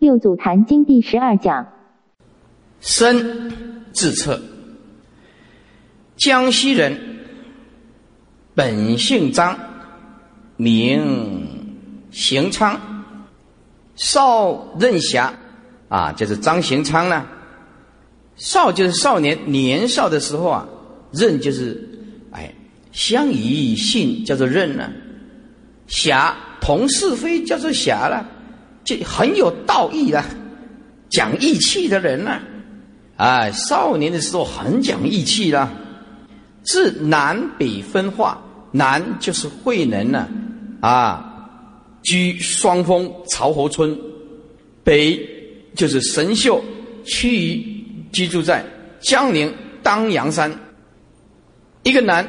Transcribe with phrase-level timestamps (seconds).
[0.00, 1.66] 六祖坛经第十二讲，
[2.80, 3.52] 身
[3.92, 4.40] 自测，
[6.16, 6.98] 江西人，
[8.54, 9.58] 本姓张，
[10.56, 11.46] 名
[12.10, 12.80] 行昌，
[13.94, 15.34] 少任侠，
[15.90, 17.26] 啊，就是张行昌呢。
[18.36, 20.66] 少就是少年年少的时候啊，
[21.12, 21.86] 任就是
[22.30, 22.54] 哎，
[22.90, 24.90] 相宜信叫做任呢，
[25.88, 28.26] 侠同是非叫做侠了。
[28.84, 30.24] 就很有道义的，
[31.10, 32.38] 讲义气的人呢，
[33.16, 35.70] 啊，少年的时候很讲义气啦。
[36.62, 40.28] 自南北分化，南就是慧能呢，
[40.80, 41.48] 啊，
[42.02, 43.96] 居双峰曹侯村；
[44.84, 45.18] 北
[45.74, 46.62] 就是神秀，
[47.04, 48.64] 趋于居住在
[49.00, 50.52] 江宁当阳山。
[51.82, 52.28] 一个南，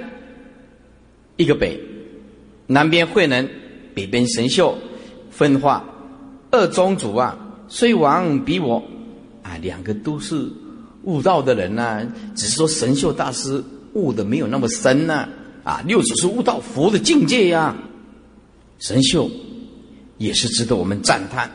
[1.36, 1.78] 一个北，
[2.68, 3.48] 南边慧能，
[3.94, 4.78] 北边神秀，
[5.30, 5.86] 分化。
[6.52, 7.38] 二宗主啊，
[7.68, 8.84] 虽王比我。
[9.44, 10.48] 啊，两个都是
[11.04, 13.62] 悟道的人呐，只是说神秀大师
[13.94, 15.28] 悟的没有那么深呐，
[15.64, 17.76] 啊，六祖是悟到佛的境界呀，
[18.78, 19.28] 神秀
[20.20, 21.50] 也是值得我们赞叹、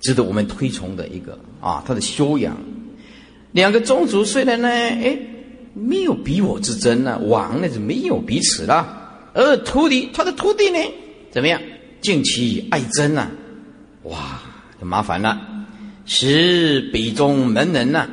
[0.00, 2.56] 值得我们推崇的一个啊，他的修养。
[3.52, 5.18] 两个宗主虽然呢，哎，
[5.74, 10.78] 没有比我之争呢，王那是没有彼此了，而徒弟他的徒弟呢，
[11.30, 11.60] 怎么样，
[12.00, 13.30] 敬其爱真呐。
[14.04, 14.40] 哇，
[14.80, 15.40] 就麻烦了！
[16.06, 18.08] 是北宗门人呐，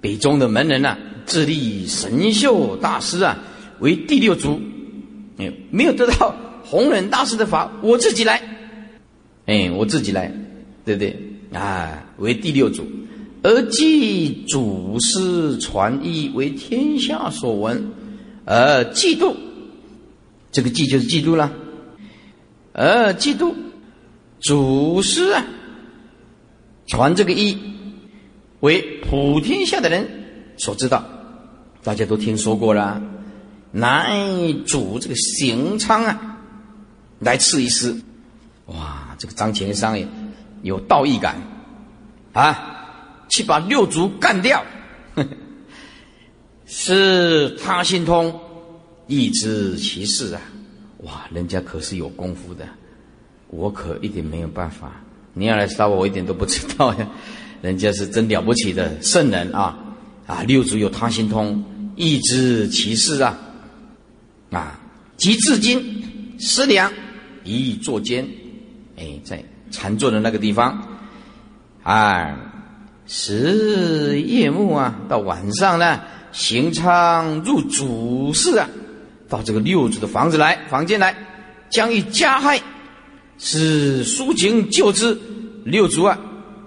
[0.00, 3.36] 北宗的门人呐，自立神秀大师啊
[3.80, 4.60] 为第六祖，
[5.38, 6.34] 哎，没有得到
[6.64, 8.40] 弘忍大师的法，我自己来，
[9.46, 10.32] 哎，我自己来，
[10.84, 11.20] 对不对？
[11.52, 12.86] 啊，为第六祖，
[13.42, 17.90] 而继祖师传译为天下所闻，
[18.44, 19.34] 而嫉妒，
[20.52, 21.52] 这个嫉就是嫉妒了，
[22.72, 23.52] 而嫉妒。
[24.46, 25.44] 祖师啊，
[26.86, 27.58] 传这个一，
[28.60, 30.08] 为普天下的人
[30.56, 31.04] 所知道，
[31.82, 33.02] 大家都听说过了。
[33.72, 36.38] 乃主这个行昌啊，
[37.18, 37.96] 来试一试。
[38.66, 40.06] 哇，这个张前商也
[40.62, 41.42] 有道义感
[42.32, 44.64] 啊，去把六族干掉。
[46.66, 48.40] 是他心通，
[49.08, 50.40] 亦知其事啊。
[50.98, 52.64] 哇，人家可是有功夫的。
[53.48, 54.92] 我可一点没有办法，
[55.34, 57.08] 你要来杀我，我一点都不知道呀。
[57.62, 59.76] 人家是真了不起的圣人啊！
[60.26, 61.64] 啊，六祖有他心通，
[61.96, 63.38] 亦知其事啊！
[64.50, 64.78] 啊，
[65.16, 66.92] 及至今思量，
[67.44, 68.28] 一意坐间，
[68.96, 70.86] 哎，在禅坐的那个地方，
[71.82, 72.38] 啊，
[73.06, 76.00] 时夜幕啊，到晚上呢，
[76.32, 78.68] 行昌入主室啊，
[79.28, 81.16] 到这个六祖的房子来，房间来，
[81.70, 82.60] 将欲加害。
[83.38, 85.16] 是抒情救之，
[85.64, 86.18] 六祖啊，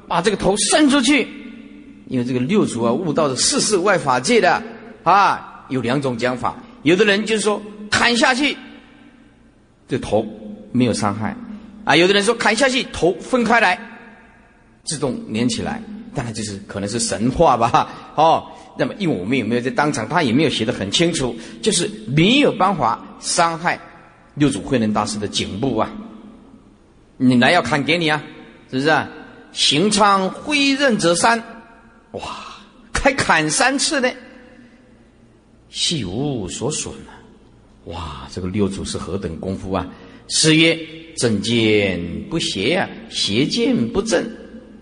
[0.08, 1.28] 把这个头伸出去，
[2.08, 4.62] 因为这个六祖啊悟到了世事外法界的
[5.04, 8.56] 啊，有两种讲法，有的人就是说砍下去，
[9.88, 10.26] 这头
[10.72, 11.36] 没有伤害
[11.86, 13.80] 啊；有的人说砍下去头分开来，
[14.84, 15.82] 自动连起来，
[16.14, 17.90] 当然就是可能是神话吧？
[18.16, 18.46] 哦，
[18.78, 23.80] 那么因为我们也没有在当场，他也没有写的很清楚，就是没有办法伤害
[24.36, 25.92] 六祖慧能大师的颈部啊。
[27.22, 28.24] 你来要砍给你啊，
[28.72, 29.10] 是不是啊？
[29.52, 31.38] 行昌挥刃折三，
[32.12, 32.22] 哇，
[32.94, 34.10] 开砍三次呢，
[35.70, 37.12] 细无所损啊！
[37.86, 39.86] 哇，这个六祖是何等功夫啊？
[40.30, 40.80] 是曰
[41.18, 42.00] 正见
[42.30, 44.26] 不邪呀，邪见不正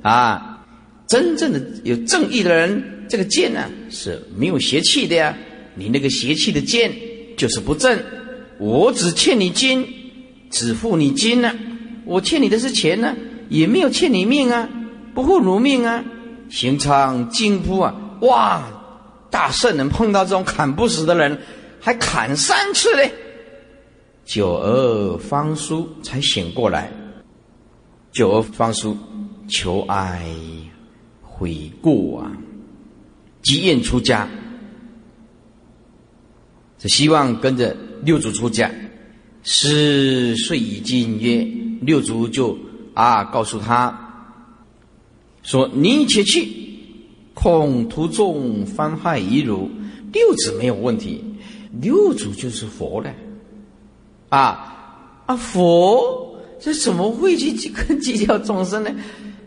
[0.03, 0.63] 啊！
[1.07, 5.35] 真正的有正义的人，这个剑呢是没有邪气的呀。
[5.73, 6.91] 你那个邪气的剑
[7.35, 7.97] 就是不正。
[8.59, 9.87] 我只欠你金，
[10.51, 11.51] 只付你金呢。
[12.07, 13.13] 我欠你的是钱呢，
[13.50, 14.68] 也没有欠你命啊，
[15.13, 16.03] 不负汝命啊！
[16.50, 18.63] 行昌惊呼啊，哇！
[19.29, 21.38] 大圣人碰到这种砍不死的人，
[21.81, 23.12] 还砍三次嘞！
[24.23, 26.91] 九儿方叔才醒过来，
[28.13, 28.97] 九儿方叔
[29.50, 30.26] 求哀
[31.22, 32.31] 悔过啊，
[33.41, 34.28] 即愿出家，
[36.79, 38.72] 是希望跟着六祖出家。
[39.43, 41.47] 是岁已经曰
[41.82, 42.58] 六祖就
[42.94, 43.97] 啊告诉他
[45.44, 46.47] 说：“你且去，
[47.34, 49.70] 恐途中翻害遗汝。”
[50.14, 51.24] 六祖没有问题，
[51.82, 53.14] 六祖就是佛了
[54.29, 55.35] 啊啊！
[55.35, 58.90] 佛这怎么会去跟计较众生呢？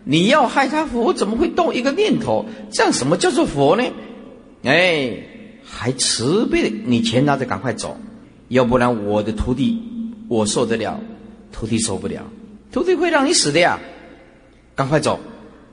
[0.05, 2.45] 你要害他，佛怎么会动一个念头？
[2.71, 3.83] 这样什么叫做佛呢？
[4.63, 5.17] 哎，
[5.65, 7.97] 还慈悲，你钱拿着赶快走，
[8.49, 9.83] 要不然我的徒弟。
[10.29, 11.01] 我受得了，
[11.53, 12.23] 徒弟受不了，
[12.73, 13.79] 徒弟会让你死的呀！
[14.75, 15.21] 赶快走，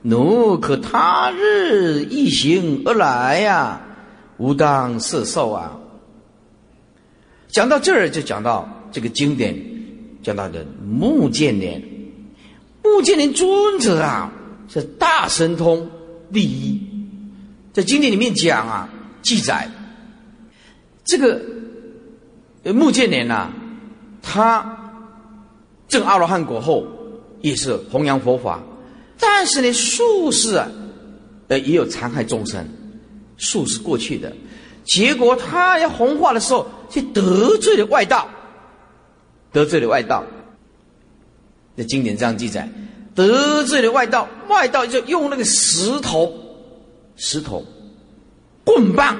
[0.02, 3.80] 奴可他日一行而来呀，
[4.36, 5.78] 吾当摄受啊。
[7.48, 9.56] 讲到这儿，就讲到这个经典，
[10.22, 11.80] 讲到的目犍连，
[12.82, 14.30] 目犍连尊者啊，
[14.68, 15.88] 是大神通
[16.32, 16.80] 第一，
[17.72, 18.88] 在经典里面讲啊，
[19.22, 19.70] 记载。
[21.04, 21.40] 这个
[22.64, 23.50] 目犍连呐，
[24.20, 24.87] 他
[25.88, 26.86] 证阿罗汉果后，
[27.40, 28.62] 也是弘扬佛法。
[29.18, 30.68] 但是呢，术士啊，
[31.48, 32.64] 呃，也有残害众生，
[33.36, 34.32] 术是过去的，
[34.84, 38.28] 结果他要弘化的时候，却得罪了外道，
[39.52, 40.24] 得罪了外道。
[41.74, 42.68] 那经典这样记载，
[43.14, 46.32] 得罪了外道，外道就用那个石头、
[47.16, 47.64] 石头、
[48.64, 49.16] 棍棒，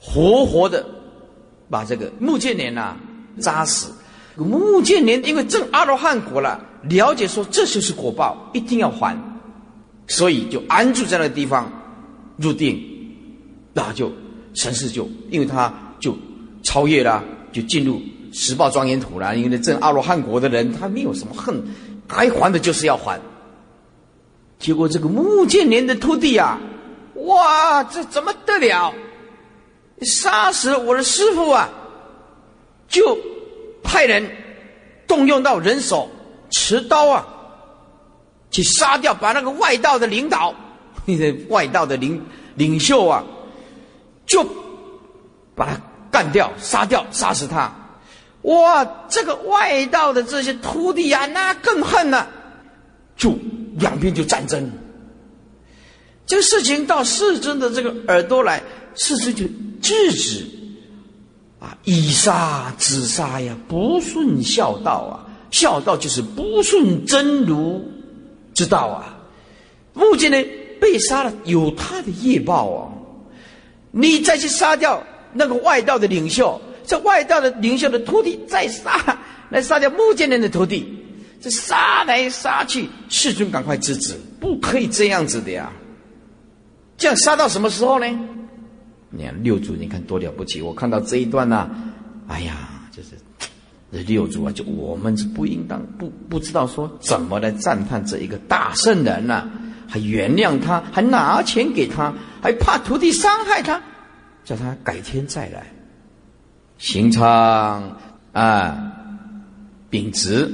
[0.00, 0.84] 活活的
[1.70, 2.96] 把这个木建连呐
[3.40, 3.92] 扎死。
[4.44, 6.64] 木犍连因为证阿罗汉果了。
[6.82, 9.18] 了解说这就是果报，一定要还，
[10.06, 11.68] 所以就安住在那个地方
[12.36, 12.80] 入定，
[13.72, 14.12] 那就
[14.54, 16.16] 神世就因为他就
[16.62, 18.00] 超越了，就进入
[18.32, 19.36] 十报庄严土了。
[19.36, 21.60] 因为证阿罗汉国的人，他没有什么恨，
[22.06, 23.20] 该还的就是要还。
[24.60, 26.60] 结果这个木建连的徒弟啊，
[27.14, 28.94] 哇，这怎么得了？
[30.02, 31.68] 杀死我的师傅啊！
[32.86, 33.18] 就
[33.86, 34.28] 派人
[35.06, 36.10] 动用到人手。
[36.48, 37.26] 持刀啊，
[38.52, 40.54] 去杀掉，把那个外道的领导，
[41.04, 42.24] 那个外道的领
[42.54, 43.24] 领袖啊，
[44.26, 44.46] 就
[45.56, 47.70] 把他干掉、杀掉、杀死他。
[48.42, 52.28] 哇，这个外道的这些徒弟啊，那更恨了，
[53.16, 53.36] 就
[53.78, 54.70] 两边就战争。
[56.26, 58.62] 这个事情到世尊的这个耳朵来，
[58.94, 59.44] 世尊就
[59.82, 60.46] 制止
[61.84, 65.22] 以杀止杀呀，不顺孝道啊。
[65.52, 67.82] 孝道就是不顺真如
[68.52, 69.16] 之道啊！
[69.94, 70.46] 目犍连
[70.80, 72.92] 被杀了，有他的业报啊！
[73.92, 75.02] 你再去杀掉
[75.32, 80.84] 那个外道的领袖，这外道的领袖的徒弟再杀来杀掉目犍连的徒弟，
[81.40, 85.72] 这杀来杀去，世尊赶快制止，不可以这样子的呀！
[86.98, 88.06] 这样杀到什么时候呢？
[89.10, 90.60] 你看六祖，你看多了不起！
[90.62, 91.70] 我看到这一段呢，
[92.28, 93.10] 哎呀，就是。
[93.92, 99.48] 这六祖啊，就我们是不应当不不知道说怎么来赞叹这一个大圣人呢？
[99.88, 102.12] 还原谅他，还拿钱给他，
[102.42, 103.80] 还怕徒弟伤害他，
[104.44, 105.72] 叫他改天再来。
[106.78, 107.96] 行昌
[108.32, 108.92] 啊，
[109.88, 110.50] 秉直，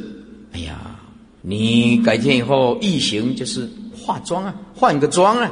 [0.53, 0.95] 哎呀，
[1.41, 5.51] 你改天以后一行就是化妆啊，换个妆啊，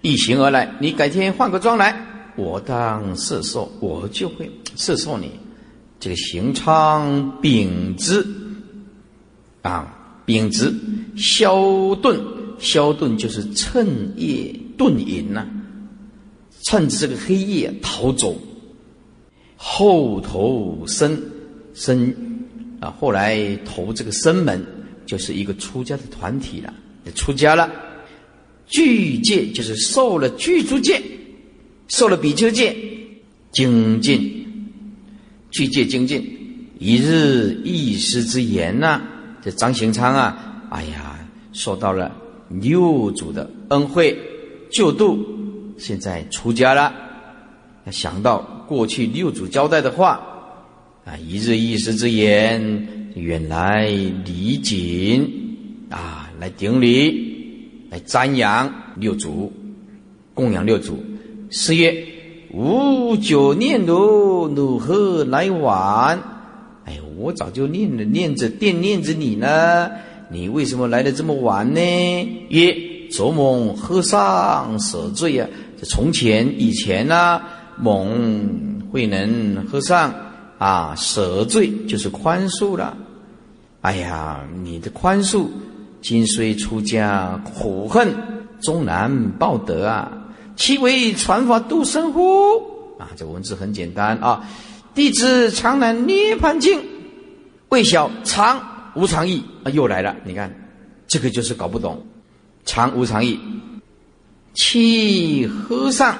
[0.00, 1.94] 一行而来，你改天换个装来，
[2.36, 5.30] 我当摄受，我就会摄受你。
[5.98, 8.24] 这个行昌秉之
[9.62, 10.72] 啊，秉之
[11.16, 12.20] 消顿，
[12.60, 13.86] 消顿就是趁
[14.16, 15.44] 夜遁隐呐，
[16.62, 18.36] 趁着这个黑夜逃走。
[19.56, 21.20] 后投僧
[21.74, 22.14] 僧
[22.78, 24.64] 啊，后来投这个僧门，
[25.04, 26.72] 就是一个出家的团体了，
[27.16, 27.68] 出家了。
[28.68, 31.02] 具戒就是受了具足戒，
[31.88, 32.76] 受了比丘戒，
[33.50, 34.34] 精进。
[35.50, 36.22] 具戒精进，
[36.78, 39.02] 一日一时之言呐。
[39.42, 41.18] 这张行昌啊，哎呀，
[41.52, 42.14] 受到了
[42.50, 44.16] 六祖的恩惠
[44.70, 45.18] 救度，
[45.78, 46.92] 现在出家了。
[47.90, 50.20] 想到过去六祖交代的话
[51.06, 55.56] 啊，一日一时之言，远来礼景
[55.88, 57.27] 啊，来顶礼，
[57.90, 59.52] 来瞻仰六祖，
[60.34, 60.98] 供养六祖。
[61.50, 62.06] 四月。
[62.50, 66.18] 吾久念如，如何来晚？
[66.86, 69.90] 哎，我早就念了，念着惦念着你呢。
[70.30, 71.80] 你为什么来的这么晚呢？
[72.48, 72.74] 曰：
[73.10, 75.46] 昨蒙和尚舍罪啊！
[75.78, 77.42] 这从前以前呢，
[77.76, 80.14] 蒙慧能和尚
[80.56, 82.96] 啊舍罪，就是宽恕了。
[83.82, 85.48] 哎呀，你的宽恕，
[86.00, 88.14] 今虽出家，苦恨
[88.62, 90.12] 终难报得啊！
[90.56, 92.56] 其为传法度生乎？
[92.98, 94.48] 啊，这文字很简单啊。
[94.94, 96.80] 弟子常难涅盘经，
[97.68, 100.16] 未晓常无常意啊，又来了。
[100.24, 100.52] 你看，
[101.06, 102.04] 这个就是搞不懂
[102.64, 103.38] 常无常意。
[104.54, 106.18] 其和尚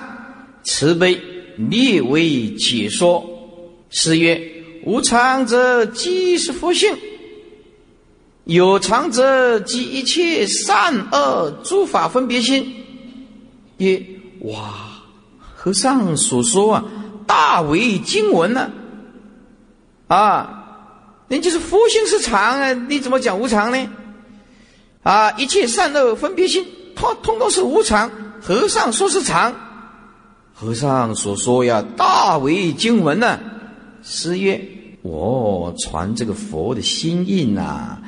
[0.63, 1.21] 慈悲
[1.57, 3.25] 略为解说，
[3.91, 4.41] 是曰：
[4.85, 6.97] 无常者即是佛性，
[8.49, 12.75] 有常者即一切善恶诸法分别心。
[13.77, 14.03] 曰。
[14.41, 15.03] 哇，
[15.55, 16.85] 和尚所说啊，
[17.27, 18.71] 大为经文呢，
[20.07, 20.65] 啊，
[21.29, 23.91] 那就是佛性是常啊，你怎么讲无常呢？
[25.03, 26.65] 啊，一切善恶分别心，
[26.95, 28.11] 通通都是无常。
[28.41, 29.53] 和尚说是常，
[30.55, 33.39] 和尚所说呀，大为经文呢。
[34.03, 34.59] 师曰：
[35.03, 37.99] 我传这个佛的心印呐，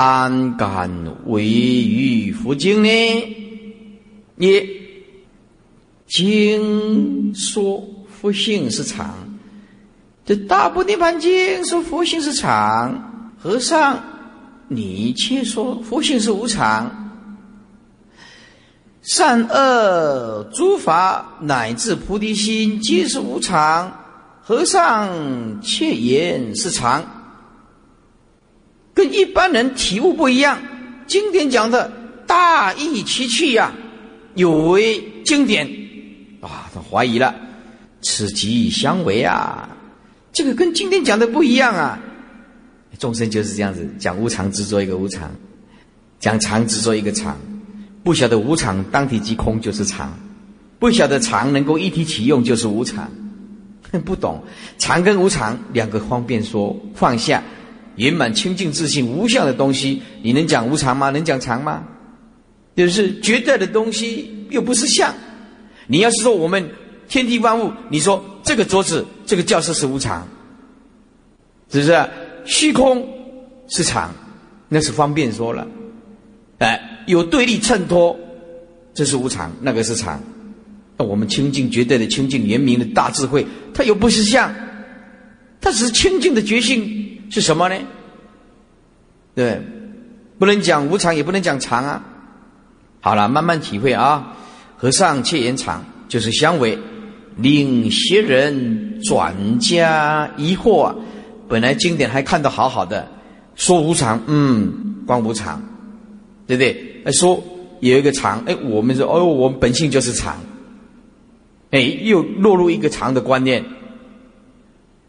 [0.00, 0.90] 安敢
[1.26, 2.88] 违于佛经呢？
[4.34, 4.62] 你
[6.06, 9.14] 经说佛性是常，
[10.24, 14.02] 这大部涅盘经说佛性是常，和尚
[14.68, 17.12] 你却说佛性是无常。
[19.02, 23.92] 善恶诸法乃至菩提心皆是无常，
[24.40, 27.04] 和尚却言是常，
[29.00, 30.58] 跟一般人体悟不一样。
[31.06, 31.90] 经典讲的
[32.26, 33.72] 大义其趣呀，
[34.34, 35.66] 有违经典
[36.42, 37.34] 啊，他怀疑了，
[38.02, 39.70] 此即相违啊，
[40.34, 41.98] 这个跟经典讲的不一样啊。
[42.98, 45.30] 众生就是这样子，讲无常执着一个无常，
[46.18, 47.38] 讲常执着一个常。
[48.04, 50.12] 不晓得无常当体即空就是常，
[50.78, 53.10] 不晓得常能够一体起用就是无常，
[54.04, 54.44] 不懂
[54.76, 57.42] 常跟无常两个方便说放下
[57.96, 61.10] 圆满清净自信无相的东西，你能讲无常吗？
[61.10, 61.84] 能讲常吗？
[62.76, 65.14] 就是绝对的东西又不是相。
[65.86, 66.70] 你要是说我们
[67.08, 70.26] 天地万物，你说这个桌子这个教室是无常，
[71.70, 72.08] 是不是？
[72.44, 73.06] 虚空
[73.68, 74.14] 是常，
[74.68, 75.66] 那是方便说了，
[76.58, 76.86] 哎。
[77.06, 78.16] 有对立衬托，
[78.94, 80.22] 这是无常，那个是常。
[80.96, 83.44] 那我们清净绝对的清净圆明的大智慧，
[83.74, 84.54] 它又不是相，
[85.60, 86.99] 它只是清净的觉性
[87.30, 87.76] 是什么呢？
[89.34, 89.62] 对，
[90.38, 92.04] 不能讲无常，也不能讲常啊。
[93.00, 94.36] 好了，慢慢体会啊。
[94.76, 96.78] 和尚切言常，就是相违，
[97.36, 100.94] 令邪人转加疑惑。
[101.48, 103.06] 本来经典还看得好好的，
[103.54, 105.62] 说无常，嗯，光无常，
[106.46, 107.02] 对不对？
[107.04, 107.42] 哎，说
[107.80, 110.38] 有一个常，哎，我们说，哦，我们本性就是常，
[111.70, 113.64] 哎，又落入一个常的观念，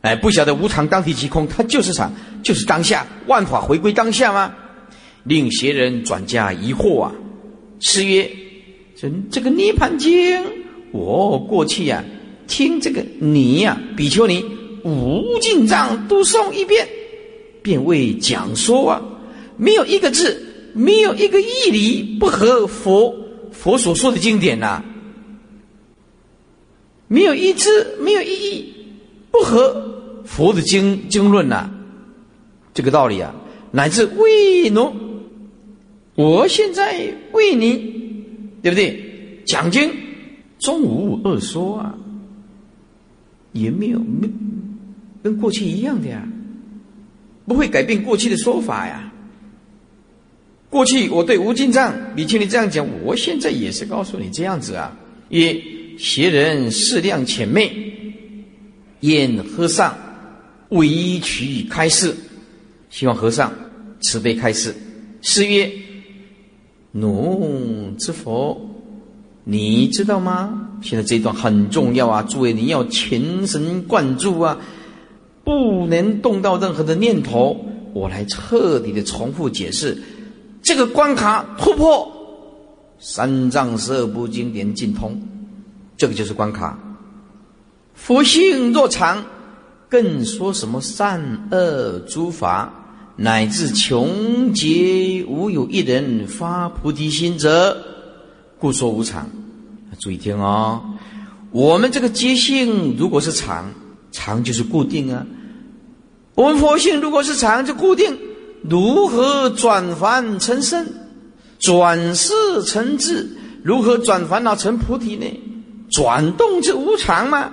[0.02, 2.12] 哎，不晓得无常当体即空，它就是常，
[2.44, 4.54] 就是当下，万法回归当下吗？
[5.24, 7.12] 令邪人转加疑惑啊！
[7.80, 8.30] 是曰：
[8.96, 10.44] 这这个涅盘经，
[10.92, 12.04] 我过去呀，
[12.48, 14.44] 听这个你呀，比丘尼
[14.84, 16.88] 无尽藏读诵一遍，
[17.62, 19.02] 便为讲说啊，
[19.58, 20.48] 没有一个字。
[20.74, 23.14] 没有一个义理不合佛
[23.52, 24.82] 佛所说的经典呐，
[27.10, 28.74] 没有一字没有意义
[29.32, 31.70] 不合佛的经经论呐，
[32.74, 33.34] 这个道理啊，
[33.72, 34.94] 乃至为奴，
[36.16, 37.78] 我现在为你，
[38.62, 39.44] 对不对？
[39.46, 39.92] 讲经
[40.60, 41.98] 中无二说啊，
[43.54, 44.30] 也没有没
[45.24, 46.28] 跟过去一样的呀，
[47.46, 49.12] 不会改变过去的说法呀。
[50.70, 54.98] 过去我对吴进藏、比丘尼这样讲，我现在也是告诉你这样子啊。
[55.30, 55.62] 曰：
[55.98, 57.70] 邪人适量浅昧，
[59.02, 59.96] 愿和尚
[60.70, 62.16] 委曲开示，
[62.90, 63.52] 希望和尚
[64.02, 64.74] 慈悲开示。
[65.22, 65.72] 是曰：
[66.92, 68.60] 奴之佛，
[69.44, 70.70] 你知道吗？
[70.82, 74.58] 现在这一段很重要啊，诸位你要全神贯注啊，
[75.44, 77.66] 不能动到任何的念头。
[77.94, 79.98] 我来彻底的重复解释。
[80.64, 82.10] 这个关卡突破，
[83.00, 85.22] 三藏十二部经典尽通，
[85.98, 86.80] 这个就是关卡。
[88.04, 89.24] 佛性若常，
[89.88, 92.74] 更说什么善恶诸法，
[93.16, 97.78] 乃至穷劫无有一人发菩提心者，
[98.58, 99.30] 故说无常。
[100.00, 100.82] 注意听哦，
[101.52, 103.72] 我们这个觉性如果是常，
[104.12, 105.24] 常就是固定啊。
[106.34, 108.18] 我们佛性如果是常，就固定。
[108.68, 110.88] 如何转凡成圣，
[111.60, 112.34] 转世
[112.66, 113.30] 成智？
[113.64, 115.26] 如何转烦恼成菩提呢？
[115.92, 117.52] 转动之无常吗？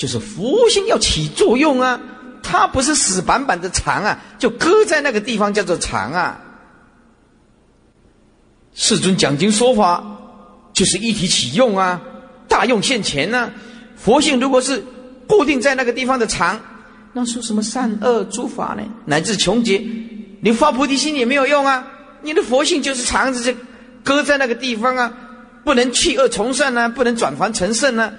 [0.00, 2.00] 就是佛性要起作用啊！
[2.42, 6.40] 它不是死板板的常啊，就搁在那个地方叫做常啊。
[8.72, 10.02] 世尊讲经说法
[10.72, 12.00] 就是一体起用啊，
[12.48, 13.52] 大用现前呢。
[13.94, 14.82] 佛性如果是
[15.26, 16.58] 固定在那个地方的常，
[17.12, 18.82] 那说什么善恶诸法呢？
[19.04, 19.84] 乃至穷劫。
[20.40, 21.86] 你发菩提心也没有用啊！
[22.22, 23.58] 你的佛性就是常着，就
[24.02, 25.12] 搁在那个地方啊，
[25.62, 28.10] 不能去恶从善呢，不能转凡成圣呢，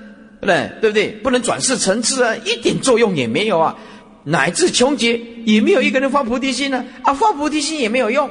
[0.41, 0.71] 对不对？
[0.81, 1.07] 对不对？
[1.23, 3.77] 不能转世成智啊，一点作用也没有啊！
[4.23, 8.29] 乃至穷劫也没有一个人发菩提心呢，啊，发菩提心也没有用。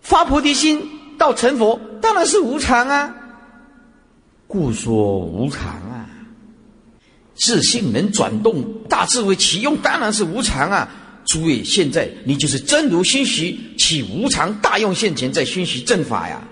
[0.00, 0.82] 发菩提心
[1.18, 3.14] 到成佛当然是无常啊，
[4.46, 6.08] 故说无常啊。
[7.34, 10.88] 自性能转动大智慧启用当然是无常啊。
[11.24, 16.42] 诸位，现在你就是真如心许，起无常大用现前，在熏习正法呀。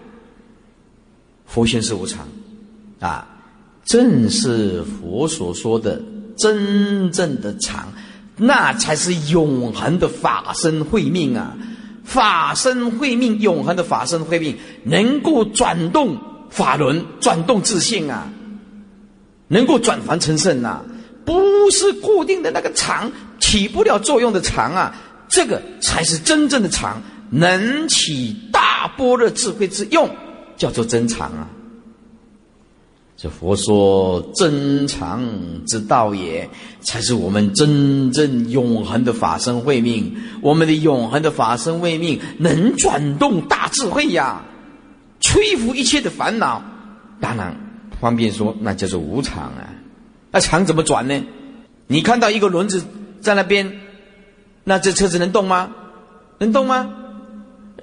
[1.45, 2.29] 佛性是无常，
[3.01, 3.27] 啊，
[3.85, 6.01] 正是佛所说的
[6.37, 7.93] 真正的常，
[8.37, 11.57] 那才是永恒的法身慧命啊！
[12.05, 16.17] 法身慧命，永恒的法身慧命，能够转动
[16.51, 18.29] 法轮，转动自信啊，
[19.49, 20.83] 能够转凡成圣呐，
[21.25, 23.11] 不是固定的那个常。
[23.39, 24.95] 起不了作用的常啊，
[25.29, 30.09] 这个才是真正的常，能起大般若智慧之用，
[30.57, 31.49] 叫做真常啊。
[33.21, 35.23] 这佛说真常
[35.67, 36.49] 之道也，
[36.81, 40.17] 才是我们真正永恒的法身慧命。
[40.41, 44.43] 我们的永恒的法身慧命，能转动大智慧呀，
[45.21, 46.63] 吹拂一切的烦恼。
[47.21, 47.55] 当然，
[48.01, 49.69] 方便说，那叫做无常啊。
[50.31, 51.23] 那常怎么转呢？
[51.89, 52.83] 你看到一个轮子。
[53.21, 53.71] 在那边，
[54.65, 55.71] 那这车子能动吗？
[56.39, 56.91] 能动吗？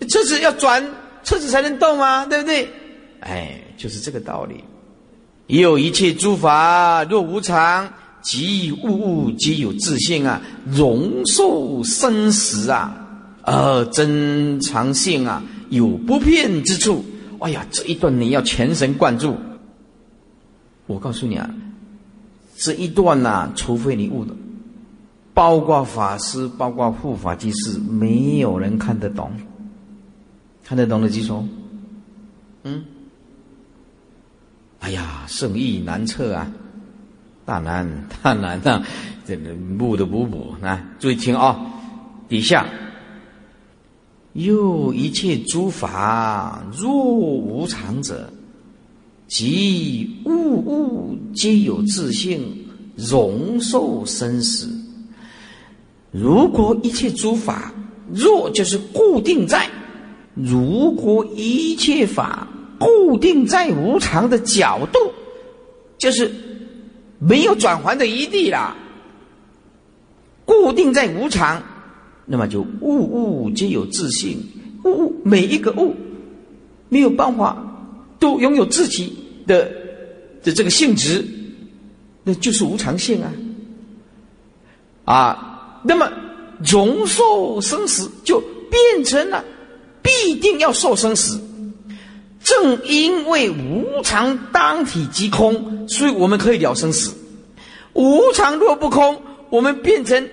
[0.10, 0.84] 车子要转，
[1.24, 2.26] 车子才能动吗？
[2.26, 2.68] 对不对？
[3.20, 4.64] 哎，就是这个道理。
[5.48, 7.90] 也有一切诸法若无常，
[8.22, 12.94] 即物物皆有自性啊，容受生死啊，
[13.44, 17.04] 而真常性啊，有不变之处。
[17.40, 19.36] 哎呀，这一段你要全神贯注。
[20.86, 21.50] 我告诉你啊，
[22.58, 24.36] 这一段呐，除非你悟了。
[25.34, 29.32] 包括法师，包括护法居士，没有人看得懂。
[30.64, 31.46] 看得懂的举手。
[32.64, 32.84] 嗯。
[34.80, 36.52] 哎呀，圣意难测啊，
[37.46, 37.86] 大难
[38.22, 38.84] 大难啊！
[39.26, 41.60] 这个补的补补啊，注意听啊，
[42.30, 42.66] 底下
[44.34, 48.32] 又一切诸法若无常者，
[49.28, 52.66] 即物物皆有自性，
[52.96, 54.70] 容受生死。
[56.12, 57.74] 如果一切诸法
[58.14, 59.70] 若就是固定在，
[60.34, 62.48] 如果一切法
[62.80, 65.00] 固定在无常的角度，
[65.98, 66.32] 就是
[67.20, 68.76] 没有转还的余地啦。
[70.46, 71.62] 固定在无常，
[72.26, 74.38] 那么就物物皆有自性，
[74.84, 75.96] 物物每一个物
[76.90, 77.58] 没有办法
[78.20, 79.14] 都拥有自己
[79.46, 79.70] 的
[80.44, 81.26] 的这个性质，
[82.24, 83.34] 那就是无常性啊，
[85.06, 85.44] 啊。
[85.84, 86.12] 那么，
[86.66, 89.46] 容受生死就变成了
[90.02, 91.40] 必定要受生死。
[92.44, 97.14] 正因为无常当体即空，所以我们可以了生死。
[97.94, 100.30] 无常若不空，我们变成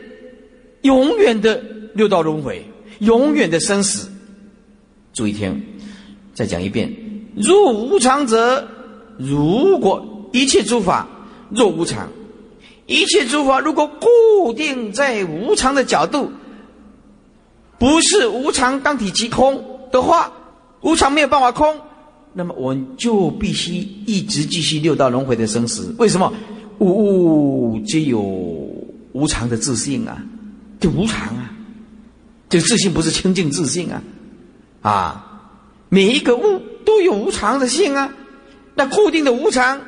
[0.83, 1.63] 永远的
[1.95, 2.65] 六道轮回，
[2.99, 4.11] 永远的生死。
[5.13, 5.63] 注意听，
[6.35, 6.93] 再讲一遍：
[7.37, 8.69] 若无常者，
[9.19, 11.09] 如果一切诸法
[11.51, 12.09] 若无常。
[12.87, 16.31] 一切诸法如果固定在无常的角度，
[17.79, 20.31] 不是无常当体即空的话，
[20.83, 21.81] 无常没有办法空，
[22.35, 25.95] 那么我们就必须一直继续六道轮回的生死。
[25.99, 26.33] 为什么？
[26.81, 28.21] 物物皆有
[29.13, 30.21] 无常的自信啊，
[30.81, 31.55] 就无常啊，
[32.49, 34.03] 这自信不是清净自信啊，
[34.83, 35.43] 啊，
[35.89, 38.13] 每一个物都有无常的性啊，
[38.75, 39.81] 那固定的无常。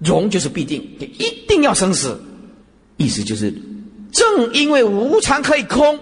[0.00, 2.20] 容就是必定，就一定要生死，
[2.98, 3.50] 意思就是，
[4.12, 5.98] 正因为无常可以空，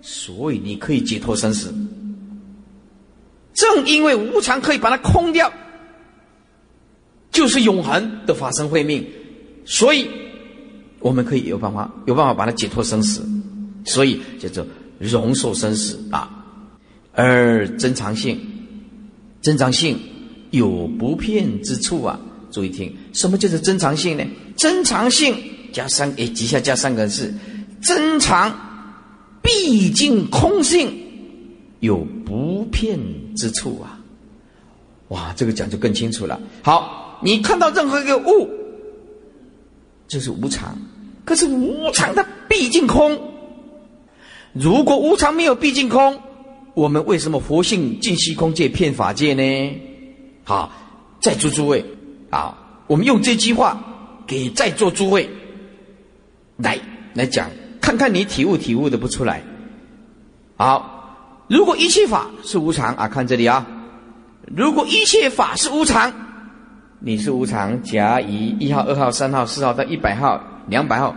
[0.00, 1.74] 所以你可以解脱生死。
[3.54, 5.52] 正因为无常可以把它空掉，
[7.30, 9.06] 就是永恒的法身慧命，
[9.64, 10.08] 所以
[11.00, 13.24] 我们可以有办法，有办法把它解脱生死，
[13.84, 14.66] 所以叫做
[14.98, 16.44] 容受生死啊。
[17.12, 18.40] 而真常性，
[19.40, 19.98] 真常性
[20.50, 22.18] 有不骗之处啊。
[22.50, 24.24] 注意听，什么叫做真常性呢？
[24.56, 25.36] 真常性
[25.72, 27.34] 加三，诶，底下加三个字，
[27.82, 28.52] 真常
[29.42, 30.88] 毕竟空性
[31.80, 32.98] 有不骗
[33.34, 34.00] 之处啊！
[35.08, 36.40] 哇，这个讲就更清楚了。
[36.62, 38.48] 好，你看到任何一个物，
[40.08, 40.76] 就是无常，
[41.24, 43.32] 可是无常它毕竟空。
[44.52, 46.20] 如果无常没有毕竟空，
[46.74, 49.80] 我们为什么佛性尽虚空界骗法界呢？
[50.44, 50.72] 好，
[51.20, 51.84] 在座诸位。
[52.30, 55.30] 啊，我们用这句话给在座诸位
[56.56, 56.78] 来
[57.14, 57.48] 来讲，
[57.80, 59.42] 看看你体悟体悟的不出来。
[60.56, 60.93] 好，
[61.48, 63.66] 如果一切法是无常啊，看这里啊，
[64.46, 66.12] 如果一切法是无常，
[67.00, 71.14] 你是无常，甲乙一号、二号、三号、四号到一百号、两百号，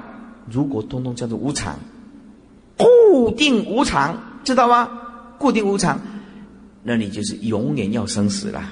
[0.51, 1.79] 如果通通叫做无常，
[2.77, 4.89] 固定无常，知道吗？
[5.37, 5.99] 固定无常，
[6.83, 8.63] 那你就是永远要生死了。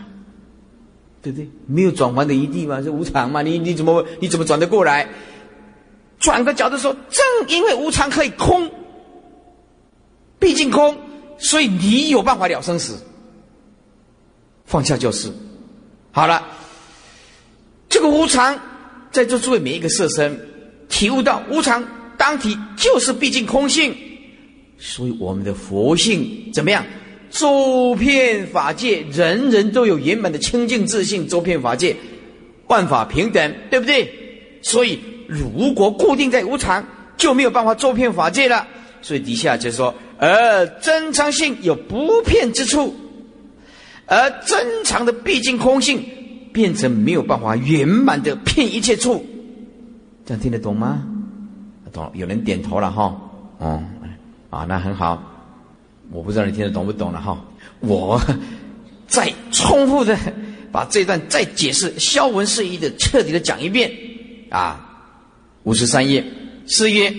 [1.22, 1.50] 对不对？
[1.66, 3.42] 没有转换的余地嘛，是无常嘛？
[3.42, 5.08] 你你怎么你怎么转得过来？
[6.20, 8.70] 转个角度说，正因为无常可以空，
[10.38, 10.96] 毕竟空，
[11.38, 12.98] 所以你有办法了生死。
[14.66, 15.32] 放下就是，
[16.12, 16.44] 好了。
[17.88, 18.60] 这个无常，
[19.12, 20.38] 在座诸位每一个色身
[20.90, 21.82] 体悟到无常
[22.18, 23.96] 当体就是毕竟空性，
[24.78, 26.86] 所以我们的佛性怎么样？
[27.30, 31.96] 周遍法界，人人都有圆满的清净自信，周遍法界，
[32.68, 34.12] 万法平等，对不对？
[34.62, 38.68] 所以如果固定在无常，就没有办法周遍法界了。
[39.02, 42.96] 所以底下就说，而真常性有不骗之处。
[44.08, 46.04] 而真常的毕竟空性，
[46.54, 49.26] 变成没有办法圆满的骗一切处，
[50.26, 51.04] 这样听得懂吗？
[51.92, 53.20] 懂，有人点头了哈。
[53.58, 53.84] 哦，
[54.52, 55.24] 啊，那很好。
[56.12, 57.44] 我不知道你听得懂不懂了哈。
[57.80, 58.22] 我
[59.08, 60.16] 再重复的
[60.72, 63.92] 把这段再解释消文释义的彻底的讲一遍
[64.50, 64.82] 啊。
[65.64, 66.24] 五十三页，
[66.68, 67.12] 是曰：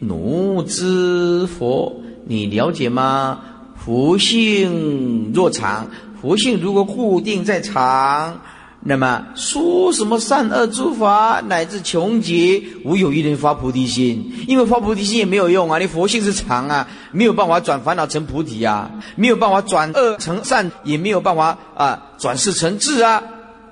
[0.00, 3.40] 奴知佛，你了解吗？
[3.76, 5.90] 福性若常。
[6.22, 8.40] 佛性如果固定在常，
[8.84, 15.80] 那么说什么善恶诸法乃至穷劫，无有一人发菩提心，因为发菩提心也没有用啊！
[15.80, 23.20] 你佛性是常啊，没有办法转烦恼成菩提啊，没有办法转恶成善，也没有办法啊转世成智啊，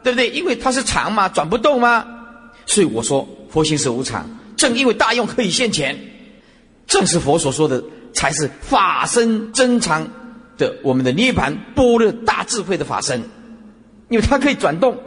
[0.02, 0.30] 对不对？
[0.30, 2.04] 因为它是常嘛，转不动吗？
[2.66, 5.96] 所以我说佛性是无常，正因为大用可以现前，
[6.88, 7.80] 正是佛所说的
[8.18, 10.04] 才是法身真常。
[10.57, 13.22] 的我们的涅盘般若大智慧的法身，
[14.09, 14.98] 因为它可以转动。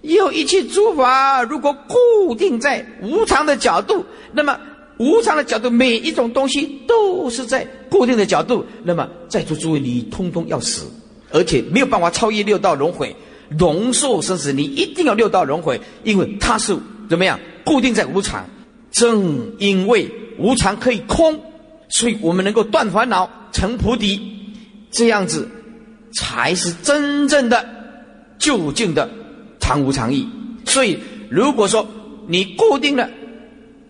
[0.00, 4.02] 有一切诸法，如果固定在无常的角度，
[4.32, 4.58] 那么
[4.98, 8.64] 无常的角度，每一种东西都是在固定的角度。
[8.82, 10.86] 那么在座诸位，你通通要死，
[11.30, 13.14] 而且没有办法超越六道轮回，
[13.58, 16.74] 龙寿生死，你一定要六道轮回，因为它是
[17.10, 18.42] 怎么样固定在无常。
[18.90, 21.38] 正因为无常可以空，
[21.88, 24.20] 所以我们能够断烦恼成菩提。
[24.90, 25.46] 这样子，
[26.14, 27.68] 才是真正的
[28.38, 29.10] 究竟的
[29.60, 30.26] 常无常意。
[30.64, 30.96] 所以，
[31.28, 31.86] 如果说
[32.26, 33.10] 你固定了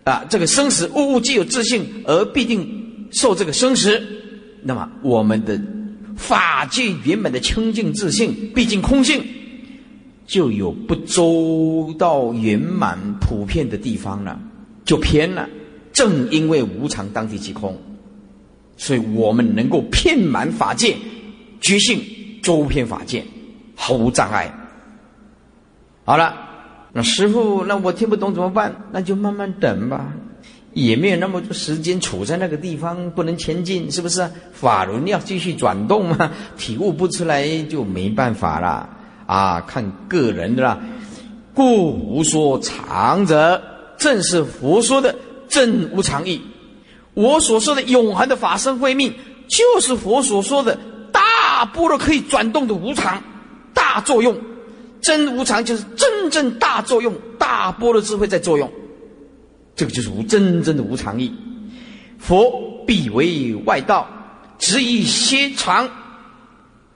[0.03, 4.01] 啊，这个生死，物物皆有自性，而必定受这个生死，
[4.63, 5.57] 那么我们的
[6.17, 9.23] 法界原本的清净自性，毕竟空性，
[10.25, 14.37] 就有不周到圆满普遍的地方了，
[14.83, 15.47] 就偏了。
[15.93, 17.79] 正因为无常当地即空。
[18.77, 20.95] 所以我们能够遍满法界，
[21.59, 21.99] 觉性
[22.41, 23.23] 周遍法界，
[23.75, 24.53] 毫无障碍。
[26.05, 26.33] 好了，
[26.93, 28.73] 那师傅，那我听不懂怎么办？
[28.91, 30.13] 那就慢慢等吧，
[30.73, 34.29] 也没有那么多时间处在那个地方，不能前进，是不是？
[34.53, 38.87] 法轮要继续转动嘛， 体悟不出来就没办法了
[39.25, 40.79] 啊，看个人的啦。
[41.53, 43.61] 故无说常者，
[43.97, 45.13] 正是佛说的
[45.49, 46.39] 正无常意。
[47.17, 49.11] 我所说的永恒的法身慧命，
[49.47, 50.77] 就是佛所说的
[51.11, 53.23] 大波罗可以转动的无常
[53.73, 54.39] 大作用，
[55.01, 58.71] 真无常就是真正大作用，大波罗智慧在作用，
[59.75, 61.33] 这个就是无真正的无常意。
[62.19, 62.53] 佛
[62.85, 64.07] 必为外道，
[64.59, 65.89] 执以歇常，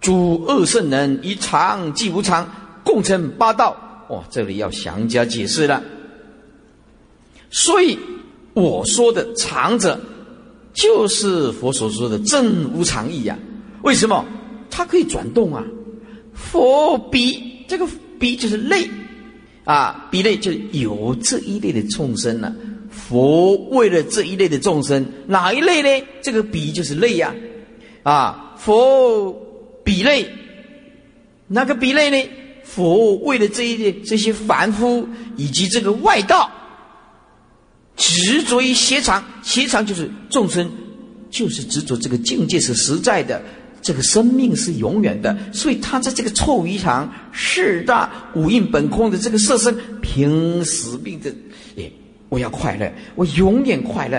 [0.01, 2.47] 诸恶圣人以常即无常，
[2.83, 3.75] 共成八道。
[4.07, 5.81] 哦，这里要详加解释了。
[7.49, 7.97] 所以
[8.53, 9.99] 我说的常者。
[10.73, 13.37] 就是佛所说的正无常意呀？
[13.81, 14.25] 为什么？
[14.69, 15.61] 它可以转动啊！
[16.33, 17.85] 佛比这个
[18.17, 18.89] 比就是类
[19.65, 22.55] 啊，比类就有这一类的众生呢。
[22.89, 26.07] 佛为了这一类的众生，哪一类呢？
[26.21, 27.35] 这个比就是类呀！
[28.03, 29.29] 啊，佛
[29.83, 30.25] 比类，
[31.47, 32.29] 哪个比类呢？
[32.63, 36.49] 佛为了这一类这些凡夫以及这个外道。
[37.95, 40.69] 执着于邪常，邪常就是众生，
[41.29, 43.41] 就是执着这个境界是实在的，
[43.81, 51.29] 这个生命是永远的，所以他在这个臭鱼肠、四大五蕴本空的这个色身，凭死命的，
[51.77, 51.91] 哎，
[52.29, 54.17] 我要快乐，我永远快乐，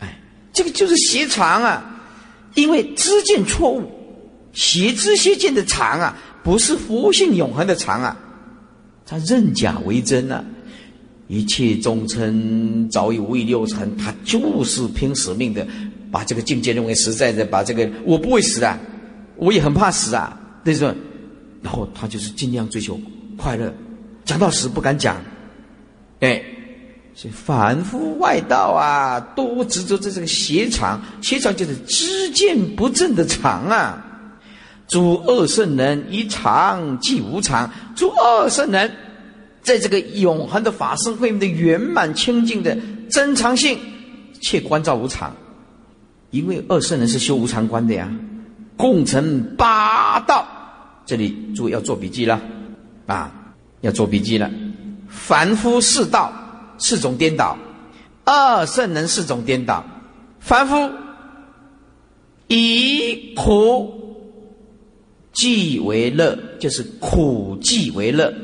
[0.00, 0.20] 哎，
[0.52, 2.00] 这个就是邪常啊，
[2.54, 3.90] 因为知见错误，
[4.52, 8.16] 邪知邪见的常啊，不是佛性永恒的常啊，
[9.06, 10.44] 他认假为真啊。
[11.32, 15.66] 一切众生早已无以六尘，他就是拼死命的
[16.10, 18.78] 把这个境界认为实在的，把这个我不会死啊，
[19.36, 20.94] 我也很怕死啊，对不对？
[21.62, 23.00] 然后他就是尽量追求
[23.38, 23.72] 快乐，
[24.26, 25.16] 讲到死不敢讲，
[26.20, 26.42] 哎，
[27.14, 34.04] 所以凡夫外道啊，都执着在这个邪常，邪常就是知见不正的常啊。
[34.86, 38.90] 诸恶圣人以常即无常，诸恶圣人。
[39.62, 42.76] 在这个永恒的法身慧命的圆满清净的
[43.08, 43.78] 真常性，
[44.40, 45.34] 却关照无常，
[46.30, 48.12] 因为二圣人是修无常观的呀。
[48.76, 50.44] 共成八道，
[51.06, 52.40] 这里注意要做笔记了，
[53.06, 53.32] 啊，
[53.82, 54.50] 要做笔记了。
[55.08, 56.32] 凡夫四道，
[56.78, 57.56] 四种颠倒；
[58.24, 59.84] 二圣人四种颠倒。
[60.40, 60.90] 凡夫
[62.48, 63.92] 以苦
[65.32, 68.34] 即为乐，就是苦即为乐，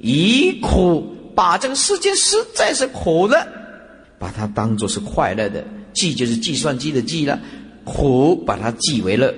[0.00, 3.46] 以苦把这个世界实在是苦的，
[4.18, 7.38] 把它当做是快乐的，计就是计算机的计了，
[7.84, 9.34] 苦把它记为乐。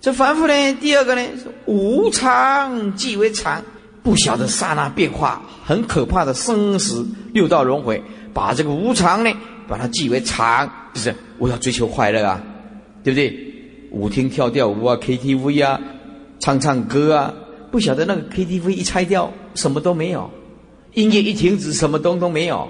[0.00, 1.22] 这凡夫呢，第二个呢，
[1.66, 3.62] 无常即为常，
[4.02, 8.00] 不晓得刹那变化，很可怕的生死六道轮回，
[8.32, 9.32] 把这个无常呢，
[9.66, 12.40] 把它记为常，就是我要追求快乐啊，
[13.02, 13.44] 对不对？
[13.90, 15.80] 舞厅跳跳舞啊，KTV 啊，
[16.38, 17.34] 唱唱歌啊，
[17.70, 20.28] 不晓得那个 KTV 一拆掉，什么都没有；
[20.94, 22.68] 音乐一停止，什么东都没有。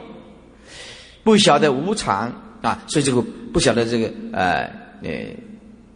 [1.23, 2.33] 不晓得无常
[2.63, 4.71] 啊，所以这个不晓得这个呃
[5.03, 5.11] 呃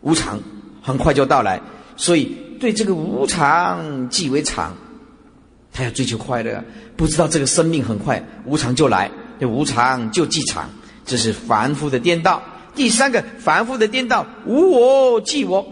[0.03, 0.39] 无常。
[0.85, 1.61] 很快就到来，
[1.97, 2.25] 所以
[2.59, 4.77] 对这个无常即为常，
[5.73, 6.61] 他要追求快乐，
[6.97, 10.69] 不知道这个生命很快无常就来，这无常就即常，
[11.07, 12.43] 这是凡夫的颠倒。
[12.75, 15.65] 第三个凡夫的颠倒，无我即我，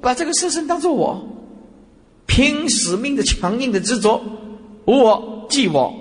[0.00, 1.22] 把这个色身当做我，
[2.26, 4.22] 拼死命的强硬的执着，
[4.84, 5.94] 无我即我。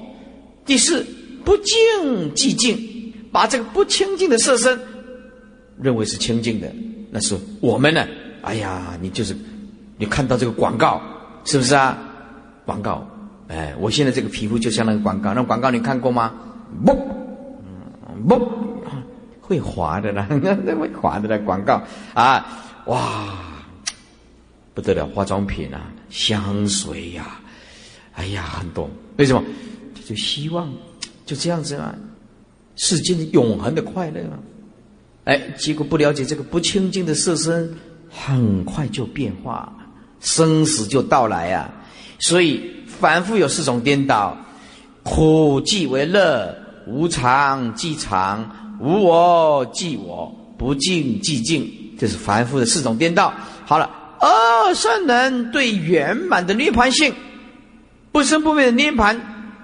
[0.65, 1.05] 第四
[1.43, 4.79] 不净即净，把这个不清净的色身
[5.79, 6.73] 认为是清净的，
[7.11, 8.05] 那是我们呢？
[8.41, 9.35] 哎呀，你就是，
[9.97, 11.01] 你看到这个广告
[11.45, 11.97] 是不是啊？
[12.65, 13.07] 广告，
[13.47, 16.33] 哎，我现在这个皮肤就像那个广告，那广告你看过吗？
[16.83, 16.93] 不，
[18.27, 18.51] 不，
[19.41, 21.81] 会滑的啦，那 会滑的啦，广告
[22.13, 22.45] 啊，
[22.85, 23.37] 哇，
[24.73, 27.41] 不得了，化妆品啊，香水呀，
[28.13, 29.43] 哎呀，很多，为什么？
[30.07, 30.71] 就希望
[31.25, 31.93] 就这样子啊，
[32.77, 34.39] 世间的永恒的快乐啊，
[35.25, 37.75] 哎，结果不了解这个不清净的色身。
[38.17, 39.75] 很快就变化，
[40.21, 41.69] 生死就到来啊！
[42.19, 44.37] 所以凡夫有四种颠倒：
[45.03, 46.55] 苦即为乐，
[46.87, 51.69] 无常即常，无我即我，不净即净。
[51.99, 53.33] 这是凡夫的四种颠倒。
[53.65, 57.13] 好了，二圣人对圆满的涅盘性、
[58.11, 59.19] 不生不灭的涅盘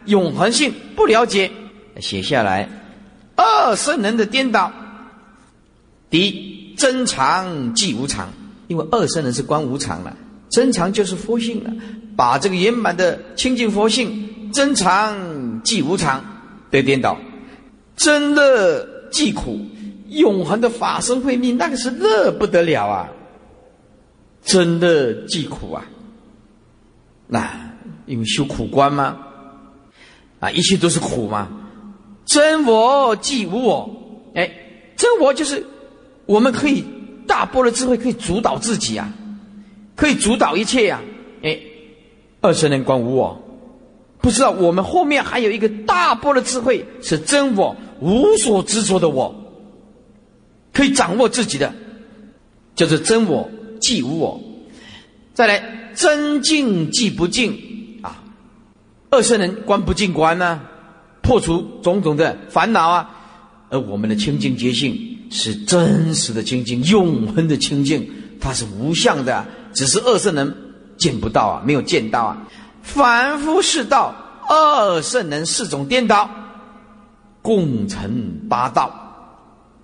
[0.05, 1.51] 永恒性不了解，
[1.99, 2.69] 写下来。
[3.35, 4.71] 二圣人的颠倒：
[6.09, 8.27] 第一，真常即无常。
[8.67, 10.15] 因为二圣人是观无常了，
[10.49, 11.69] 真常就是佛性了，
[12.15, 16.23] 把这个圆满的清净佛性真常即无常
[16.69, 17.17] 被颠倒，
[17.97, 19.59] 真乐即苦，
[20.07, 23.09] 永恒的法身慧命那个是乐不得了啊，
[24.43, 25.85] 真乐即苦啊，
[27.27, 27.73] 那
[28.05, 29.17] 因为修苦观吗？
[30.39, 31.49] 啊，一切都是苦吗？
[32.25, 34.51] 真我即无我，哎，
[34.95, 35.65] 真我就是
[36.25, 36.83] 我们可以。
[37.27, 39.13] 大波的智慧可以主导自己啊，
[39.95, 40.99] 可以主导一切呀！
[41.43, 41.57] 哎，
[42.41, 43.41] 二十年观无我，
[44.19, 49.33] 不知道我们后面还有一个大波的智慧是真我，无所执着的我，
[50.73, 51.73] 可以掌握自己的，
[52.75, 53.49] 叫做真我
[53.81, 54.39] 即无我。
[55.33, 58.23] 再来真净即不净啊，
[59.09, 60.61] 二圣人观不净观呢，
[61.21, 63.09] 破除种种的烦恼啊，
[63.69, 65.09] 而我们的清净觉性。
[65.33, 68.05] 是真实的清净，永恒的清净，
[68.41, 70.53] 它是无相的，只是二圣人
[70.97, 72.37] 见不到啊，没有见到啊。
[72.81, 74.13] 凡夫是道，
[74.49, 76.29] 二圣人四种颠倒，
[77.41, 78.91] 共成八道，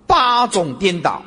[0.06, 1.22] 八种颠倒，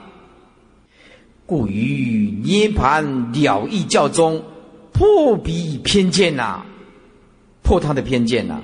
[1.52, 4.42] 故于涅盘了义教中
[4.94, 6.62] 破彼偏见呐，
[7.62, 8.62] 破他的偏见呐。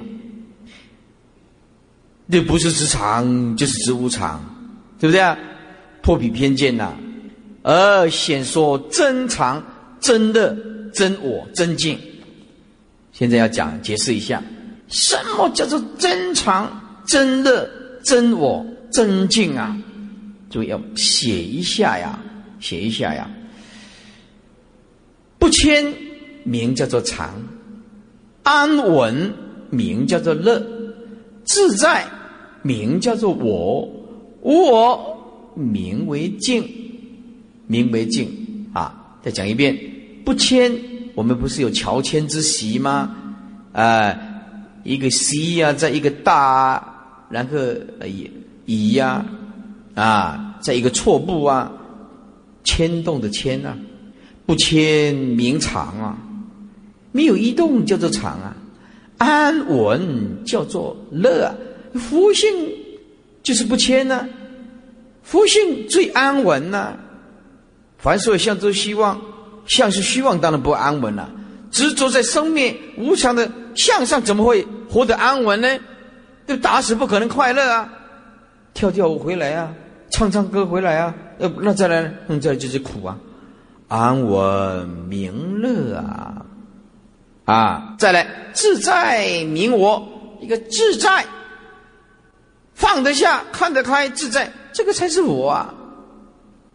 [2.32, 4.42] 这不是指常，就是指无常。
[5.00, 5.38] 对不对啊？
[6.02, 6.94] 破彼偏见呐，
[7.62, 9.62] 而显说真常、
[10.00, 10.56] 真乐、
[10.94, 12.00] 真我、真净。
[13.12, 14.42] 现在要讲解释一下，
[14.88, 16.72] 什么叫做真常、
[17.06, 17.70] 真乐、
[18.06, 19.78] 真我、真净啊？
[20.50, 22.18] 注意要写一下呀，
[22.60, 23.30] 写一下呀。
[25.40, 25.94] 不迁
[26.44, 27.42] 名叫做常，
[28.44, 29.34] 安稳
[29.70, 30.66] 名叫做乐，
[31.44, 32.06] 自在
[32.62, 33.88] 名叫做我。
[34.42, 36.64] 无我名为净，
[37.66, 38.30] 名为净
[38.72, 39.18] 啊！
[39.22, 39.78] 再讲一遍，
[40.24, 40.72] 不迁。
[41.16, 43.14] 我们不是有乔迁之习吗？
[43.74, 44.18] 啊，
[44.84, 47.58] 一个西呀，在一个大，然后
[48.06, 48.32] 乙
[48.66, 49.26] 乙呀，
[49.96, 51.72] 啊，在一个错步啊，
[52.68, 53.76] 牵动的牵啊，
[54.46, 56.18] 不牵名常啊，
[57.12, 58.56] 没有移动叫做常啊，
[59.18, 61.56] 安稳叫做乐啊，
[61.94, 62.50] 福性。
[63.44, 64.28] 就是不迁呢，
[65.24, 66.98] 福性最安稳呐。
[67.98, 69.22] 凡所有相都希望，
[69.66, 71.32] 相是虚妄，当然不安稳了。
[71.72, 75.80] 执着在生灭无常的相上，怎么会活得安稳呢？
[76.46, 77.90] 就打死不可能快乐啊！
[78.74, 79.74] 跳跳舞回来啊，
[80.10, 83.18] 唱唱歌回来啊，呃，那再来，那，再来就是苦啊，
[83.88, 86.46] 安稳明乐啊，
[87.46, 90.08] 啊，再来自在明我，
[90.42, 91.26] 一个自在，
[92.74, 95.74] 放得下，看得开，自在，这个才是我啊，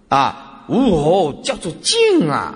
[0.09, 2.55] 啊，无我叫做静啊。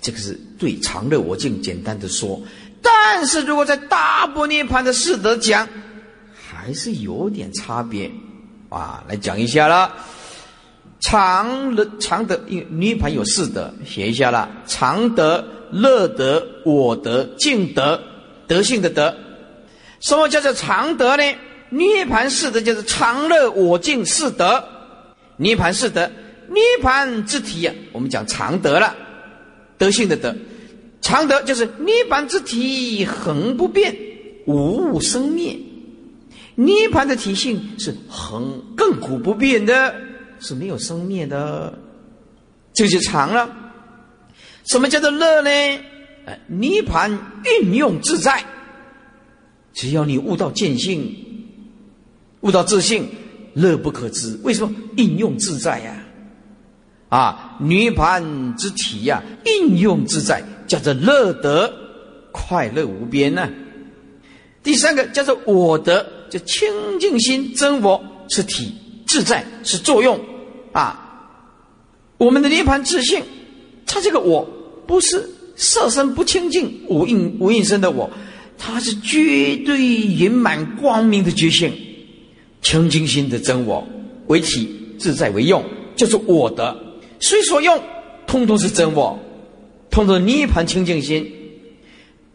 [0.00, 2.40] 这个是对常乐我净简单的说，
[2.82, 5.66] 但是如果在大波涅盘的四德讲，
[6.64, 8.10] 还是有点差别
[8.70, 9.04] 啊。
[9.06, 9.92] 来讲一下了，
[11.00, 18.00] 常乐常德，因为涅盘有四德，写一下了：常德、乐德、我德、净德，
[18.46, 19.14] 德性的德。
[20.00, 21.22] 什么叫做常德呢？
[21.68, 24.64] 涅盘四德就是常乐我净四德。
[25.36, 26.10] 涅盘四德，
[26.48, 28.94] 涅盘之体呀，我们讲常德了。
[29.76, 30.34] 德性的德，
[31.02, 33.94] 常德就是涅盘之体恒不变，
[34.46, 35.58] 无物生灭。
[36.56, 39.94] 涅盘的体性是恒亘古不变的，
[40.38, 41.76] 是没有生灭的，
[42.72, 43.48] 这就长了。
[44.66, 45.50] 什么叫做乐呢？
[46.26, 47.10] 呃，涅盘
[47.60, 48.42] 运用自在，
[49.74, 51.14] 只要你悟到见性，
[52.40, 53.06] 悟到自性，
[53.52, 54.38] 乐不可知。
[54.42, 55.96] 为什么应用自在呀？
[57.10, 61.70] 啊，涅盘之体呀，应用自在，叫做乐得
[62.32, 63.48] 快乐无边呢。
[64.62, 66.66] 第三个叫做我得，就清
[66.98, 68.74] 净心真我是体
[69.06, 70.18] 自在是作用
[70.72, 71.30] 啊。
[72.18, 73.22] 我们的涅盘自性，
[73.86, 74.44] 它这个我
[74.84, 78.10] 不是色身不清净无应无应身的我，
[78.58, 81.72] 它是绝对圆满光明的觉性，
[82.62, 83.86] 清净心的真我
[84.26, 84.68] 为体
[84.98, 86.76] 自在为用，就是我的。
[87.20, 87.80] 虽所用，
[88.26, 89.16] 通通是真我，
[89.88, 91.32] 通通涅盘清净心，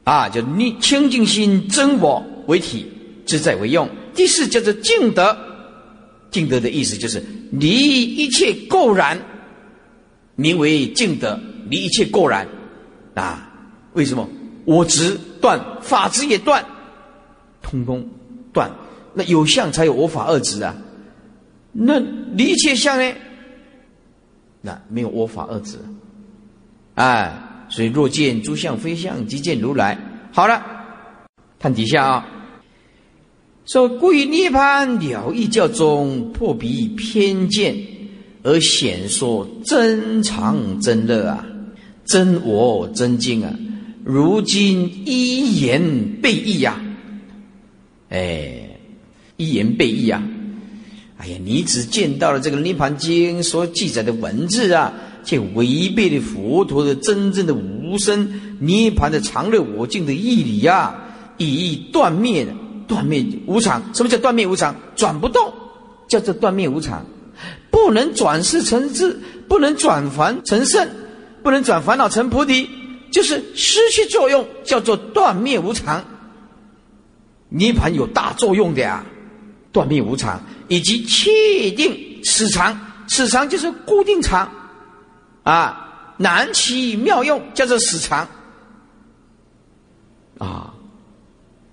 [0.05, 2.85] 啊，就涅清净心真我为体，
[3.29, 3.87] 自在为用。
[4.15, 5.37] 第四叫做净德，
[6.31, 9.19] 净德的意思就是离一切垢然，
[10.35, 11.39] 名为净德，
[11.69, 12.47] 离一切垢然，
[13.13, 13.47] 啊，
[13.93, 14.27] 为什么？
[14.65, 16.65] 我执断，法执也断，
[17.61, 18.07] 通通
[18.51, 18.71] 断。
[19.13, 20.75] 那有相才有我法二执啊，
[21.71, 21.99] 那
[22.33, 23.13] 离一切相呢？
[24.61, 25.79] 那没有我法二字，
[26.95, 27.31] 哎，
[27.69, 29.97] 所以若见诸相非相，即见如来。
[30.31, 30.61] 好了，
[31.57, 32.27] 看底下啊，
[33.71, 37.77] 说故于涅盘了义教中破彼偏见，
[38.41, 41.45] 而显说真常真乐啊，
[42.03, 43.53] 真我真经啊，
[44.03, 45.79] 如今一言
[46.19, 46.81] 背义呀，
[48.09, 48.71] 哎，
[49.37, 50.19] 一言背义啊。
[51.17, 54.91] 哎呀，你只见到了这个《涅盘经》所记载的文字啊，
[55.23, 61.05] 却违背了佛陀的真正的无生涅盘的常乐我净的义理啊！
[61.37, 62.47] 以断灭，
[62.89, 63.81] 断灭无常。
[63.93, 64.75] 什么叫断灭无常？
[64.97, 65.53] 转不动，
[66.09, 67.05] 叫做断灭无常。
[67.71, 70.89] 不能转世成智，不能转凡成圣，
[71.41, 72.67] 不能转烦恼成菩提，
[73.11, 76.03] 就是失去作用，叫做断灭无常。
[77.47, 79.05] 涅盘有大作用的呀，
[79.71, 80.41] 断灭无常。
[80.67, 84.51] 以及确定此常，此常就是固定常，
[85.41, 88.27] 啊，难其妙用，叫做死常，
[90.37, 90.68] 啊，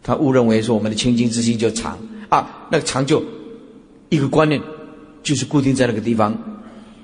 [0.07, 3.21] 他误认为说我们的清净之心就常，啊，那个常就
[4.09, 4.63] 一个观念，
[5.25, 6.33] 就是固定在那个地方，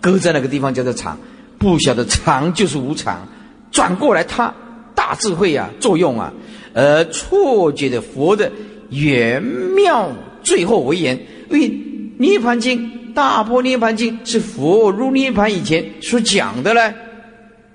[0.01, 1.19] 搁在那个地方叫做常，
[1.59, 3.27] 不晓得常就是无常，
[3.73, 4.55] 转过来他
[4.95, 6.33] 大智慧啊作用啊，
[6.75, 8.53] 而错觉的佛的
[8.91, 10.09] 圆妙
[10.45, 11.19] 最后为言。
[11.51, 11.69] 因为
[12.19, 12.81] 《涅盘经》
[13.13, 16.95] 《大破涅盘经》是佛入涅盘以前所讲的呢，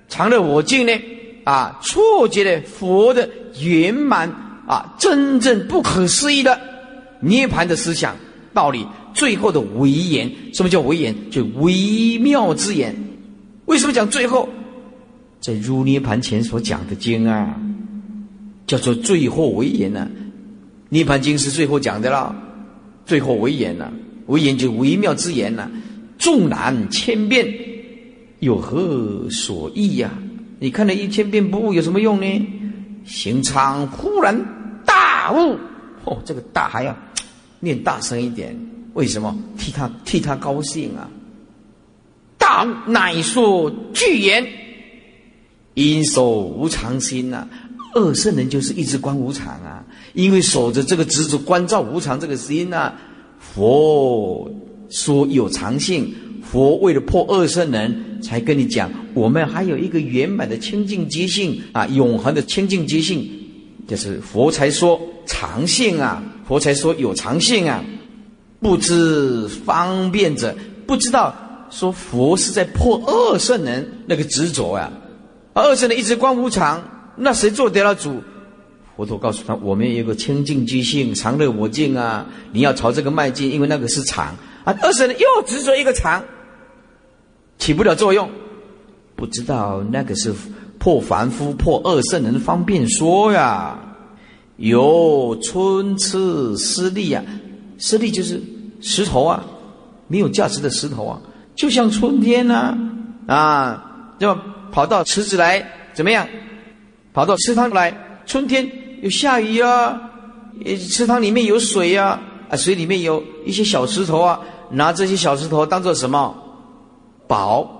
[0.08, 0.92] 常乐我净呢，
[1.44, 3.28] 啊，错觉的佛的
[3.60, 4.32] 圆满
[4.68, 6.60] 啊，真正不可思议的
[7.20, 8.14] 涅盘的思想
[8.52, 11.14] 道理，最后的唯言，什么叫唯言？
[11.30, 12.94] 就微妙之言。
[13.64, 14.46] 为什么讲最后？
[15.40, 17.58] 在入涅盘前所讲的经啊，
[18.66, 20.06] 叫做最后唯言呢？
[20.90, 22.36] 《涅盘经》是最后讲的了。
[23.06, 23.90] 最后为言呐，
[24.26, 25.70] 为言就微妙之言呐，
[26.18, 27.48] 纵难千变，
[28.40, 30.12] 有何所益呀？
[30.60, 32.46] 你看了一千遍不悟有什么用呢？
[33.06, 34.38] 行昌忽然
[35.28, 35.58] 大悟，
[36.04, 36.96] 哦，这个大还要
[37.60, 38.58] 念大声一点，
[38.94, 39.36] 为什么？
[39.58, 41.06] 替他替他高兴啊！
[42.38, 44.46] 大悟乃说具言，
[45.74, 47.46] 因守无常心呐。
[47.94, 52.94] 二圣人就是一直观无常啊，因为守着这个执着关照无常这个心呐，
[53.38, 54.50] 佛
[54.88, 56.10] 说有常性，
[56.42, 63.28] 佛为了破二圣人才跟你讲，我们还有一个圆满的清净觉性啊，永恒的清净觉性，
[63.86, 64.98] 就是佛才说
[65.28, 67.84] 常性啊，佛才说有常性啊，
[68.60, 70.52] 不知方便者
[70.84, 71.32] 不知道
[71.70, 74.90] 说佛是在破二圣人那个执着呀，
[75.54, 76.82] 二圣人一直观无常，
[77.14, 78.20] 那谁做得了主？
[78.96, 82.26] 佛陀告诉他：“我们有个清净之性，常乐我净啊！
[82.50, 84.74] 你要朝这个迈进，因为那个是常啊。
[84.82, 86.20] 二圣人又执着一个常，
[87.58, 88.28] 起不了作用。
[89.14, 90.34] 不知道那个是
[90.80, 93.78] 破凡夫、破二圣人方便说呀。
[94.58, 97.24] 有春次失利呀，
[97.78, 98.42] 失利就是
[98.80, 99.42] 石头啊，
[100.06, 101.20] 没有价值的石头啊，
[101.56, 102.76] 就像春天呐
[103.26, 104.38] 啊，要
[104.70, 106.28] 跑到池子来怎么样？
[107.12, 110.10] 跑到池塘来，春天。”有下雨啊，
[110.90, 114.40] 池塘里面有水呀，啊，水里面有一些小石头啊，
[114.72, 116.34] 拿这些小石头当做什么
[117.28, 117.76] 宝？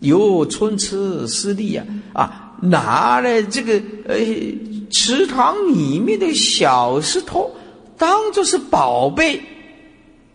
[0.00, 4.16] 有春吃湿地呀，啊，拿了这个呃
[4.92, 7.50] 池塘里面的小石头
[7.96, 9.42] 当做是宝贝，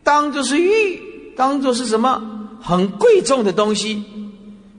[0.04, 1.00] 当做是玉，
[1.36, 4.04] 当做是什么很贵重的东西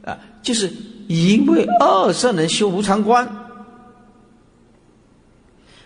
[0.04, 0.18] 啊？
[0.42, 0.72] 就是
[1.06, 3.28] 因为二圣人修无常观。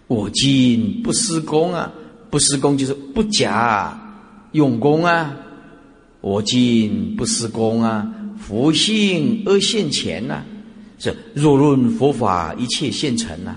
[0.06, 1.92] 我今不施功啊，
[2.30, 3.98] 不施功就是不假
[4.52, 5.36] 用功啊。
[6.20, 8.06] 我今不施功啊，
[8.38, 10.42] 福性而现前呐。
[10.98, 13.56] 是若论佛法，一切现成呐，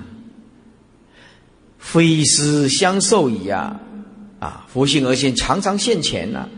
[1.86, 3.80] 非师相授矣啊！
[4.40, 6.50] 啊，福性而现，常常现前呐。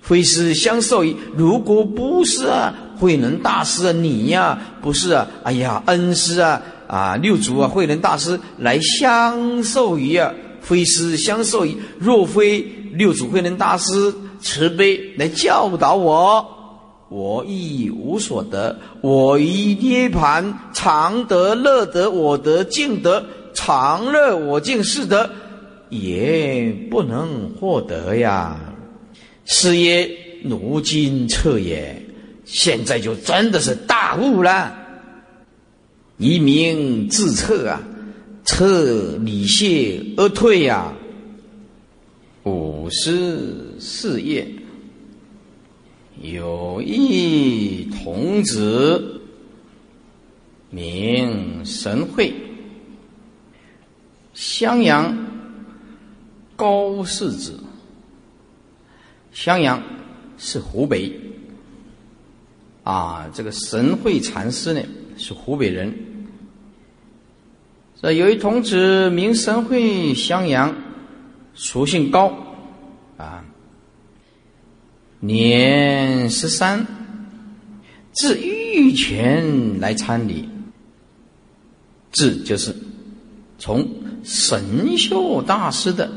[0.00, 6.62] 非师相授矣，如果不是啊，慧能大师啊，你呀，不是啊，哎呀，恩师啊。
[6.86, 11.76] 啊，六祖啊，慧能大师来相授矣啊，非师相授矣。
[11.98, 12.60] 若非
[12.92, 16.44] 六祖慧能大师慈悲来教导我，
[17.08, 18.78] 我亦无所得。
[19.02, 23.24] 我于涅盘常得乐得，我得净得
[23.54, 25.30] 常乐我净是德，
[25.88, 28.58] 也不能获得呀。
[29.44, 30.08] 是曰
[30.44, 32.00] 如今彻也，
[32.44, 34.76] 现在就真的是大悟了。
[36.18, 37.82] 一名自彻啊，
[38.44, 40.92] 测礼谢而退呀。
[42.44, 44.46] 五十四页，
[46.22, 49.20] 有一童子
[50.70, 52.32] 名神会，
[54.40, 55.14] 襄阳
[56.56, 57.60] 高氏子。
[59.32, 59.82] 襄阳
[60.38, 61.14] 是湖北
[62.82, 64.80] 啊，这个神会禅师呢
[65.18, 65.94] 是湖北人。
[68.00, 70.74] 这有一童子名神会襄阳，
[71.52, 72.34] 属性高，
[73.18, 73.44] 啊，
[75.18, 76.86] 年十三，
[78.12, 80.48] 自玉泉来参礼。
[82.10, 82.74] 自就是
[83.58, 83.86] 从
[84.22, 86.10] 神秀大师的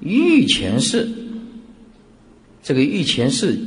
[0.00, 1.08] 御前寺，
[2.62, 3.58] 这个御前寺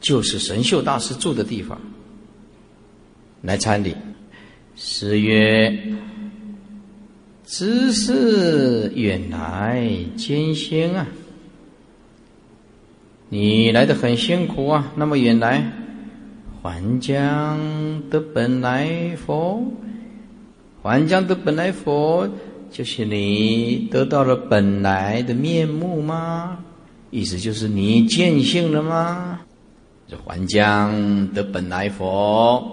[0.00, 1.80] 就是神秀大师住的地方，
[3.42, 3.94] 来参礼。
[4.76, 5.94] 十曰。
[7.44, 9.86] 知是远来
[10.16, 11.06] 艰辛啊！
[13.28, 15.70] 你来的很辛苦啊，那么远来，
[16.62, 19.70] 还将的本来佛，
[20.82, 22.26] 还将的本来佛，
[22.72, 26.58] 就是你得到了本来的面目吗？
[27.10, 29.40] 意思就是你见性了吗？
[30.08, 32.64] 这还将得本来佛，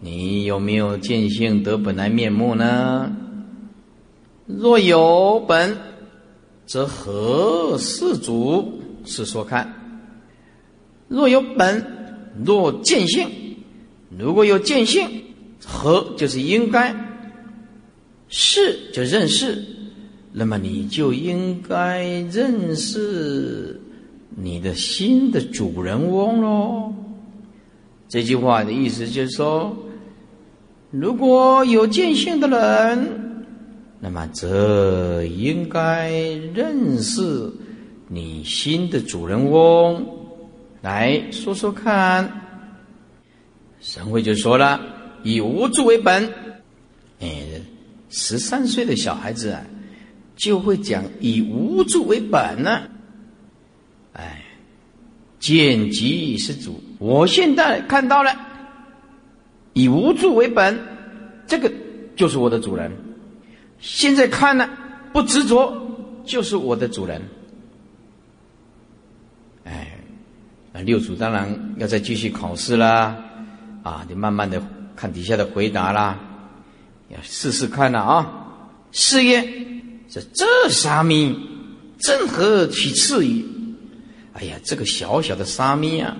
[0.00, 3.14] 你有没有见性得本来面目呢？
[4.46, 5.76] 若有本，
[6.64, 8.80] 则何事主？
[9.04, 9.70] 是说看。
[11.08, 11.84] 若有本，
[12.44, 13.28] 若见性，
[14.18, 15.06] 如果有见性，
[15.64, 16.94] 何就是应该，
[18.28, 19.64] 是就认识，
[20.32, 23.80] 那么你就应该认识
[24.34, 26.92] 你的新的主人翁喽。
[28.08, 29.76] 这句话的意思就是说，
[30.90, 33.22] 如果有见性的人。
[33.98, 36.12] 那么，则应该
[36.54, 37.50] 认识
[38.08, 40.06] 你新的主人翁，
[40.82, 42.30] 来说说看。
[43.80, 44.78] 神会就说了
[45.24, 46.30] ：“以无助为本。”
[47.20, 47.42] 哎，
[48.08, 49.62] 十三岁的小孩子啊
[50.36, 52.82] 就会讲以无助为本呢
[54.12, 54.42] 哎
[55.40, 58.34] 见机已是主我现在看到了
[59.72, 60.78] 以无助为本
[61.46, 61.70] 这个
[62.16, 62.90] 就是我的主人。
[63.78, 64.68] 现在看了
[65.12, 65.70] 不执着
[66.24, 67.22] 就是我的主人。
[69.64, 69.98] 哎
[70.72, 73.16] 那六祖当然要再继续考试啦
[73.82, 74.60] 啊你慢慢的
[74.96, 76.25] 看底下的回答啦。
[77.08, 78.32] 要试试看了啊。
[78.92, 79.42] 是曰：
[80.08, 81.36] 这这沙弥，
[81.98, 83.44] 正何其次矣？
[84.32, 86.16] 哎呀，这个小小的沙弥啊，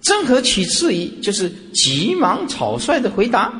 [0.00, 1.18] 正何其次矣？
[1.22, 3.52] 就是急忙草率的回答。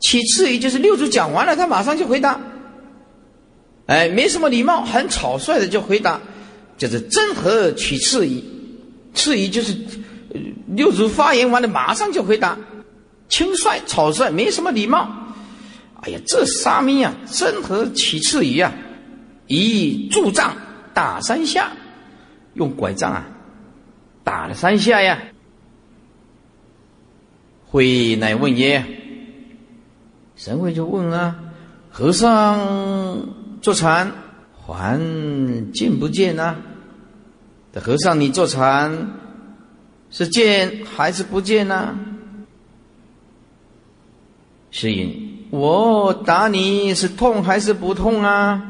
[0.00, 2.40] 其次于就是六祖讲完了，他马上就回答。
[3.86, 6.20] 哎，没什么礼貌，很草率的就回答，
[6.78, 8.42] 就是正何其次矣？
[9.14, 9.76] 次于就是
[10.68, 12.56] 六祖发言完了，马上就回答，
[13.28, 15.19] 轻率草率，没什么礼貌。
[16.02, 18.72] 哎呀，这沙弥啊，真和其次一样？
[19.46, 20.56] 以助杖
[20.94, 21.72] 打三下，
[22.54, 23.26] 用拐杖啊，
[24.24, 25.20] 打了三下呀。
[27.66, 28.84] 会乃问曰：
[30.36, 31.36] 神会就问啊，
[31.90, 33.28] 和尚。
[33.60, 34.10] 坐禅
[34.56, 34.98] 还
[35.74, 36.56] 见不见呢？
[37.74, 39.10] 这和尚，你坐禅
[40.10, 41.94] 是见还是不见呢？
[44.70, 45.19] 是因
[45.50, 48.62] 我打你是痛还是不痛啊？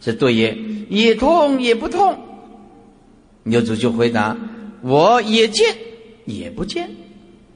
[0.00, 0.56] 是对也，
[0.88, 2.18] 也痛也不痛。
[3.42, 4.36] 六祖就回答：
[4.80, 5.76] 我也见
[6.24, 6.90] 也不见。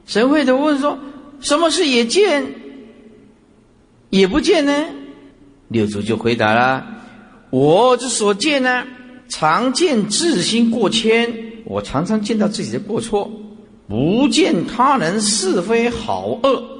[0.07, 0.99] 神会的问说：
[1.41, 2.45] 什么是也见
[4.11, 4.85] 也不见呢？
[5.69, 6.85] 六祖就回答了
[7.51, 8.85] ：“我之所见呢，
[9.29, 11.33] 常见自心过谦，
[11.65, 13.31] 我常常见到自己的过错，
[13.89, 16.72] 不见他人是非好恶，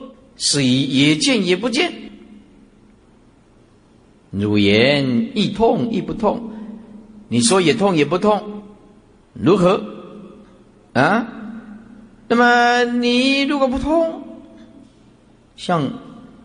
[0.45, 1.93] 是以也见也不见。
[4.33, 6.51] 汝言亦痛亦不痛，
[7.29, 8.65] 你说也痛也不痛，
[9.35, 9.85] 如何？
[10.95, 11.29] 啊？
[12.27, 14.25] 那么你如果不痛，
[15.55, 15.93] 像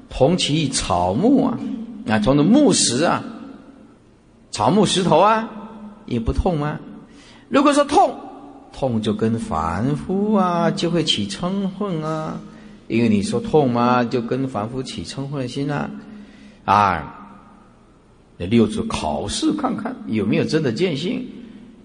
[0.10, 1.60] 同其草木啊。”
[2.08, 3.24] 啊从的木石啊，
[4.52, 5.50] 草木石头啊，
[6.06, 6.80] 也不痛吗？
[7.50, 8.16] 如果说痛，
[8.72, 12.40] 痛就跟凡夫啊就会起嗔恨啊，
[12.88, 15.92] 因为你说痛嘛，就跟凡夫起嗔恨心啊，
[16.66, 17.40] 啊，
[18.38, 21.28] 那六祖考试看看有没有真的见性，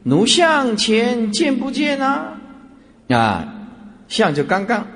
[0.05, 2.41] 奴向前见不见啊？
[3.09, 3.69] 啊，
[4.09, 4.87] 像就刚刚。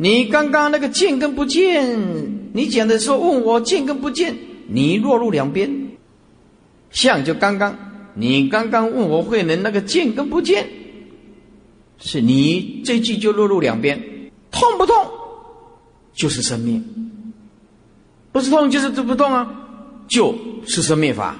[0.00, 4.32] 你刚刚那个见跟不见，你讲的时候问我见跟不见，
[4.68, 5.88] 你落入两边。
[6.90, 7.76] 像就刚刚，
[8.14, 10.68] 你刚刚问我慧能那个见跟不见，
[11.98, 14.00] 是你这句就落入两边，
[14.50, 14.94] 痛不痛？
[16.14, 16.80] 就是生灭，
[18.32, 19.48] 不是痛就是不痛啊，
[20.08, 20.36] 就
[20.66, 21.36] 是生灭法。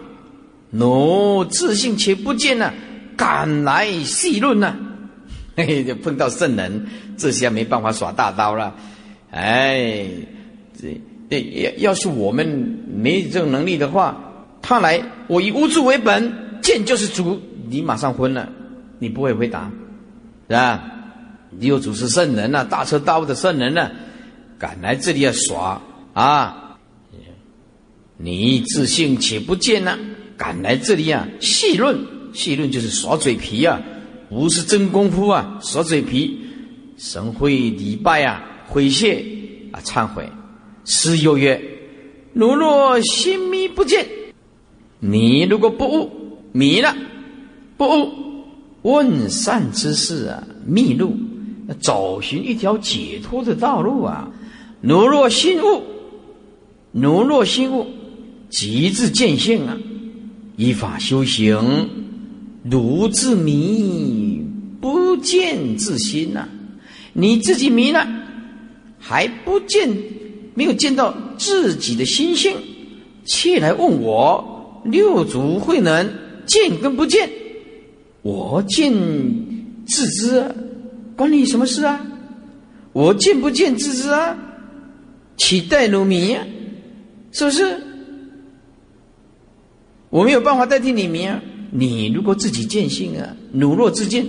[0.70, 2.72] 奴自信且不见呢，
[3.16, 4.76] 敢来细论呢？
[5.56, 6.86] 嘿嘿，就碰到圣人，
[7.16, 8.74] 这下没办法耍大刀了。
[9.30, 10.06] 哎，
[10.80, 12.46] 这这要要是我们
[12.94, 14.16] 没这种能力的话，
[14.62, 18.48] 他来，我以无主为本，见就是主，你马上昏了，
[19.00, 19.70] 你不会回答，
[20.48, 20.84] 是吧？
[21.50, 23.90] 你有主是圣人呐，大彻大悟的圣人呢，
[24.58, 25.80] 敢来这里要耍
[26.12, 26.78] 啊？
[28.16, 29.96] 你自信且不见呢，
[30.36, 31.28] 敢来这里啊？
[31.40, 31.98] 细论，
[32.32, 33.80] 细论就是耍嘴皮啊。
[34.30, 35.58] 不是真功夫啊！
[35.62, 36.38] 耍嘴皮，
[36.98, 39.24] 神会礼拜啊，悔谢
[39.72, 40.28] 啊，忏悔。
[40.84, 41.58] 师又曰
[42.34, 44.06] ：“如若心迷不见，
[44.98, 46.94] 你如果不悟迷了，
[47.78, 48.12] 不悟
[48.82, 51.16] 问善之事啊，密路，
[51.80, 54.30] 找寻一条解脱的道路啊。
[54.80, 55.82] 如若心悟，
[56.92, 57.86] 如若心悟，
[58.50, 59.76] 即自见性啊，
[60.56, 61.88] 依法修行。”
[62.70, 64.44] 如自迷，
[64.78, 66.46] 不见自心呐！
[67.14, 68.06] 你自己迷了，
[68.98, 69.88] 还不见，
[70.54, 72.54] 没有见到自己的心性，
[73.24, 76.12] 却来问我六祖慧能
[76.44, 77.30] 见跟不见？
[78.20, 78.92] 我见
[79.86, 80.44] 自知，
[81.18, 82.00] 关你什么事啊？
[82.92, 84.38] 我见不见自知啊？
[85.36, 86.46] 岂待如迷啊？
[87.32, 87.82] 是不是？
[90.10, 91.42] 我没有办法代替你迷啊！
[91.72, 94.24] 你如果自己见性啊，努若自见，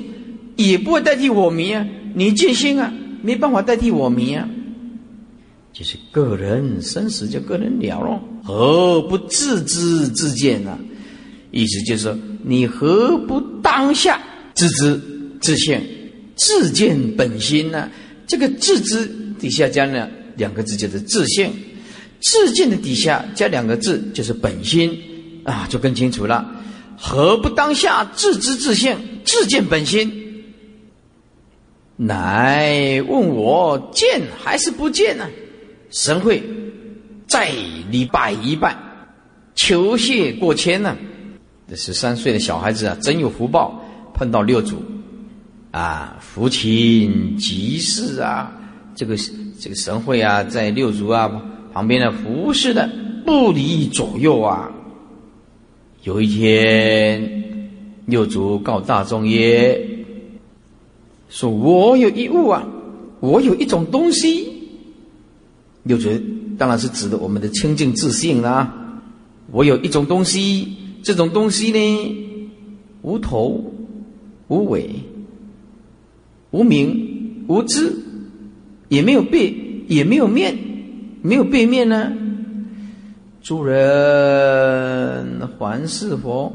[0.56, 1.86] 也不会代替我迷啊。
[2.16, 4.50] 你见性啊，没办法代替我迷啊。
[5.72, 10.78] 就是个人生死就个人了咯，何不自知自见呢？
[11.52, 14.20] 意思就是说，你何不当下
[14.56, 15.00] 自知
[15.40, 15.82] 自现，
[16.40, 17.90] 自见本心呢？
[18.26, 19.06] 这个自知
[19.40, 21.50] 底下加了两个字，就是自信；
[22.22, 24.98] 自见的底下加两个字，就是本心
[25.44, 26.56] 啊，就更清楚了。
[26.98, 30.12] 何不当下自知自信，自见本心？
[31.96, 35.28] 乃问我见还是不见呢？
[35.92, 36.42] 神会
[37.28, 37.52] 再
[37.92, 38.78] 礼拜一拜，
[39.56, 40.96] 求谢过谦呢？
[41.68, 43.84] 这十三岁的小孩子啊，真有福报，
[44.14, 44.82] 碰到六祖
[45.72, 48.52] 啊，福清吉事啊，
[48.96, 49.16] 这个
[49.60, 51.30] 这个神会啊，在六祖啊
[51.72, 52.90] 旁边的服侍的
[53.26, 54.72] 不离左右啊。
[56.04, 57.44] 有一天，
[58.06, 59.80] 六祖告大众曰
[61.30, 62.66] ：“说我有一物啊，
[63.20, 64.52] 我有一种东西。”
[65.84, 66.10] 六祖
[66.58, 68.74] 当然是指的我们的清净自信啦。
[69.52, 72.16] 我有一种东西，这种东西呢，
[73.02, 73.64] 无头
[74.48, 74.90] 无尾。
[76.52, 77.94] 无名无知，
[78.88, 79.56] 也没有背，
[79.88, 80.58] 也没有面，
[81.22, 82.12] 没有背面呢。
[83.42, 86.54] 诸人还是佛？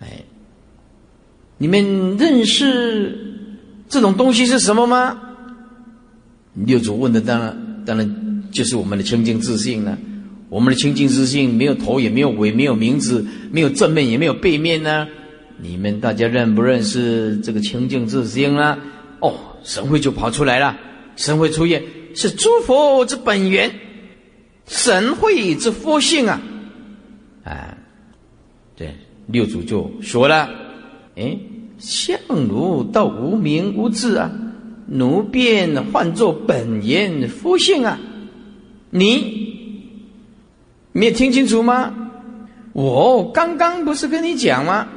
[0.00, 0.24] 哎，
[1.58, 3.18] 你们认识
[3.88, 5.20] 这种东西是什么吗？
[6.54, 9.98] 六祖问的当然当然就是我们的清净自信了。
[10.48, 15.08] 我们的清净自信没有头，也没有尾，没有名字，没有正面，也没有背面呢。
[15.56, 18.78] 你们大家认不认识这个清净自性呢？
[19.20, 20.76] 哦，神会就跑出来了。
[21.16, 21.82] 神会出现
[22.14, 23.70] 是诸佛之本源，
[24.66, 26.42] 神会之佛性啊！
[27.44, 27.78] 啊，
[28.76, 28.94] 对，
[29.28, 30.50] 六祖就说了：
[31.14, 31.38] 哎，
[31.78, 34.30] 相如道无名无智啊，
[34.86, 37.98] 奴便唤作本源佛性啊！
[38.90, 39.54] 你
[40.92, 41.94] 没有听清楚吗？
[42.72, 44.88] 我刚刚不是跟你讲吗？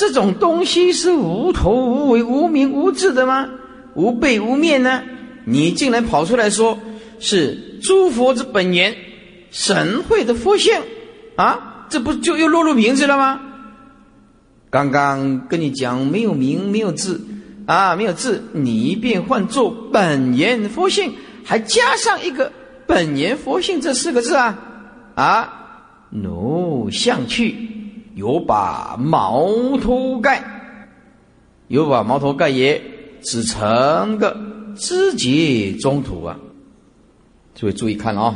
[0.00, 3.46] 这种东西是无头无尾、无名无智的吗？
[3.92, 5.02] 无背无面呢？
[5.44, 6.78] 你竟然跑出来说
[7.18, 8.96] 是诸佛之本源、
[9.50, 10.72] 神会的佛性
[11.36, 11.84] 啊？
[11.90, 13.42] 这不就又落入名字了吗？
[14.70, 17.20] 刚刚跟你讲没有名没有字
[17.66, 21.12] 啊，没有字，你一变换作本源佛性，
[21.44, 22.50] 还加上一个
[22.86, 24.58] 本源佛性这四个字啊
[25.14, 25.52] 啊！
[26.08, 27.68] 奴相去。
[28.20, 30.44] 有把矛头盖，
[31.68, 32.78] 有把矛头盖也
[33.22, 34.36] 只成个
[34.76, 36.38] 知节中途啊！
[37.54, 38.34] 诸位注意看哦，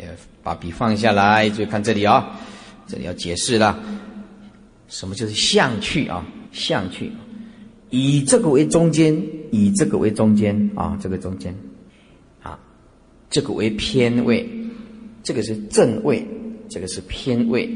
[0.00, 0.08] 也
[0.42, 2.40] 把笔放下来，注意看这里啊，
[2.86, 3.78] 这里要解释了，
[4.88, 6.24] 什么就是相去啊？
[6.50, 7.12] 相去，
[7.90, 9.14] 以这个为中间，
[9.50, 11.54] 以这个为中间啊，这个中间
[12.42, 12.58] 啊，
[13.28, 14.48] 这个为偏位，
[15.22, 16.26] 这个是正位，
[16.70, 17.68] 这个是偏位。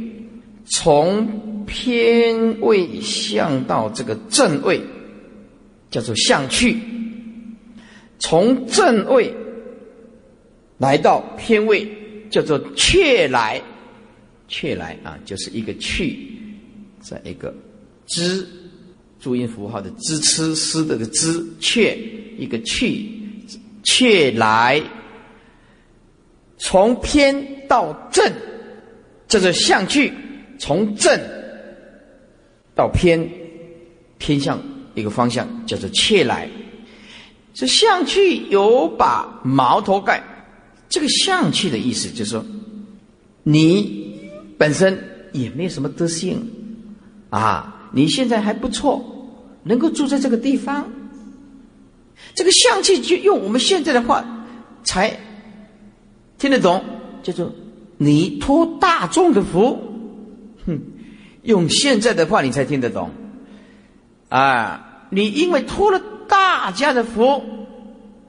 [0.66, 4.80] 从偏位向到这个正位，
[5.90, 6.74] 叫做向去；
[8.18, 9.32] 从正位
[10.78, 11.88] 来到偏位，
[12.30, 13.62] 叫做却来。
[14.48, 16.16] 却来啊，就是一个去，
[17.00, 17.52] 在一个
[18.06, 18.46] 支
[19.18, 21.98] 注音符号的支吃诗的个支却
[22.38, 23.10] 一个去
[23.82, 24.80] 却来。
[26.58, 28.32] 从偏到正，
[29.26, 30.12] 叫做向去。
[30.58, 31.20] 从正
[32.74, 33.28] 到偏，
[34.18, 34.60] 偏向
[34.94, 36.48] 一个方向叫做切来。
[37.54, 40.22] 这向去有把矛头盖，
[40.88, 42.44] 这个向去的意思就是说，
[43.42, 45.02] 你本身
[45.32, 46.50] 也没有什么德性
[47.30, 49.02] 啊，你现在还不错，
[49.62, 50.86] 能够住在这个地方。
[52.34, 54.24] 这个向去就用我们现在的话
[54.84, 55.18] 才
[56.38, 56.84] 听得懂，
[57.22, 57.50] 叫做
[57.96, 59.78] 你托大众的福。
[61.46, 63.10] 用现在的话你才听得懂，
[64.28, 67.42] 啊，你因为托了大家的福，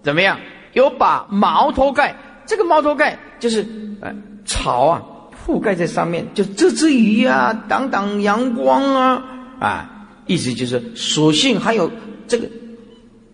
[0.04, 0.40] 怎么样？
[0.74, 2.16] 有把毛头盖，
[2.46, 3.66] 这个毛头盖就是
[4.02, 4.14] 呃
[4.46, 5.04] 草啊，
[5.46, 9.24] 覆盖在上面，就遮遮雨啊，挡挡阳光啊，
[9.60, 11.92] 啊，意思就是索性还有
[12.28, 12.48] 这个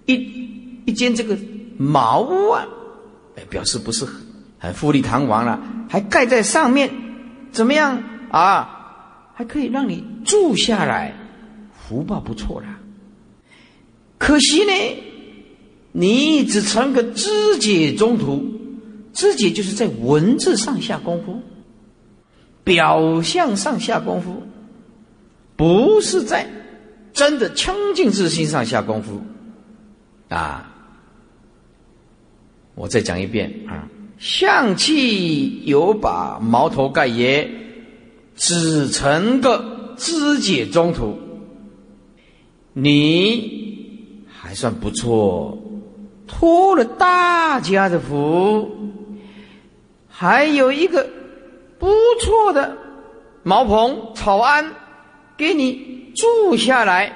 [0.06, 0.14] 一
[0.86, 1.38] 一间这个
[1.78, 2.66] 茅屋啊，
[3.36, 4.06] 哎，表示不是
[4.58, 5.60] 很富丽堂皇了，
[5.90, 6.90] 还盖在上面，
[7.52, 8.80] 怎么样啊？
[9.34, 11.14] 还可以让你住下来，
[11.74, 12.68] 福报不错了。
[14.18, 14.72] 可惜呢，
[15.92, 18.44] 你只成个肢解中途，
[19.12, 21.42] 肢解就是在文字上下功夫，
[22.64, 24.44] 表象上下功夫，
[25.56, 26.48] 不是在
[27.12, 29.22] 真的清净自心上下功夫
[30.30, 30.74] 啊！
[32.76, 37.63] 我再讲一遍啊，象气有把矛头盖也。
[38.36, 41.18] 只成个肢解中途，
[42.74, 45.58] 你还算不错，
[46.28, 48.70] 托了大家的福，
[50.10, 51.08] 还有一个
[51.78, 51.88] 不
[52.22, 52.76] 错的
[53.44, 54.74] 茅棚草庵
[55.38, 57.14] 给你住下来，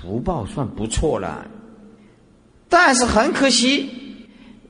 [0.00, 1.46] 福报算不错了。
[2.68, 3.90] 但是很可惜，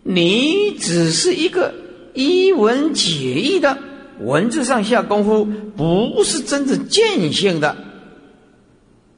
[0.02, 1.72] 你只是一个
[2.14, 3.78] 一文解义的。
[4.24, 5.44] 文字上下功夫
[5.76, 7.76] 不是真正见性的，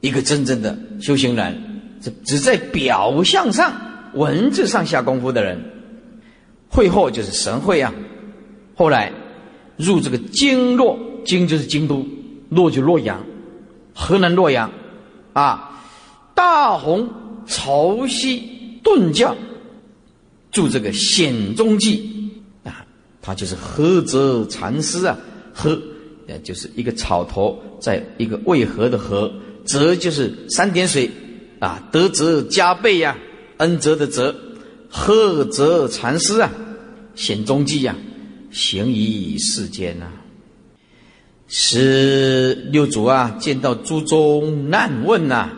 [0.00, 1.57] 一个真正的修行人，
[2.00, 3.72] 只只在表象上、
[4.14, 5.59] 文字上下功夫的人，
[6.68, 7.92] 会后就是神会啊。
[8.74, 9.12] 后来
[9.76, 12.07] 入这个京洛，京就是京都，
[12.48, 13.24] 洛就洛阳，
[13.94, 14.70] 河南洛阳
[15.32, 15.80] 啊，
[16.34, 17.09] 大红
[17.46, 18.40] 潮汐
[18.82, 19.36] 顿教，
[20.50, 22.13] 住这个显宗记，
[23.26, 25.16] 他就是菏泽禅师啊，
[25.56, 25.80] 菏
[26.26, 29.32] 呃就是一个草头，在一个渭河的河。
[29.64, 31.10] 泽就是三点水，
[31.58, 33.16] 啊，德泽加倍呀，
[33.56, 34.34] 恩泽的泽，
[34.90, 36.52] 贺泽禅师啊，
[37.14, 37.96] 显踪迹呀，
[38.50, 40.06] 行于世间呐。
[41.48, 45.50] 十六祖啊，见到诸宗难问呐，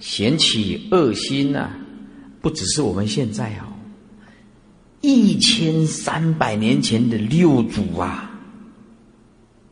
[0.00, 1.70] 显起恶心呐，
[2.40, 3.71] 不只是我们现在啊，
[5.02, 8.30] 一千三百年前的六祖啊，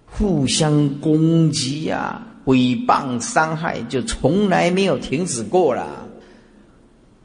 [0.04, 2.26] 互相攻击呀。
[2.44, 6.08] 诽谤伤害就从来没有停止过了，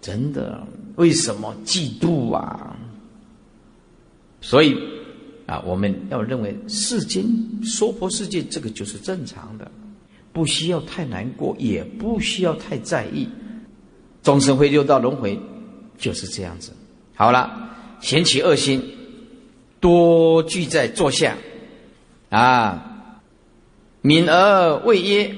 [0.01, 0.61] 真的？
[0.97, 2.75] 为什么嫉妒啊？
[4.39, 4.77] 所以
[5.47, 7.25] 啊，我们要认为世间
[7.63, 9.71] 娑婆世界这个就是正常的，
[10.31, 13.27] 不需要太难过，也不需要太在意。
[14.21, 15.39] 众生会六道轮回
[15.97, 16.71] 就是这样子。
[17.15, 18.81] 好了，嫌起恶心，
[19.79, 21.35] 多聚在坐下
[22.29, 22.91] 啊。
[24.01, 25.35] 敏而未耶，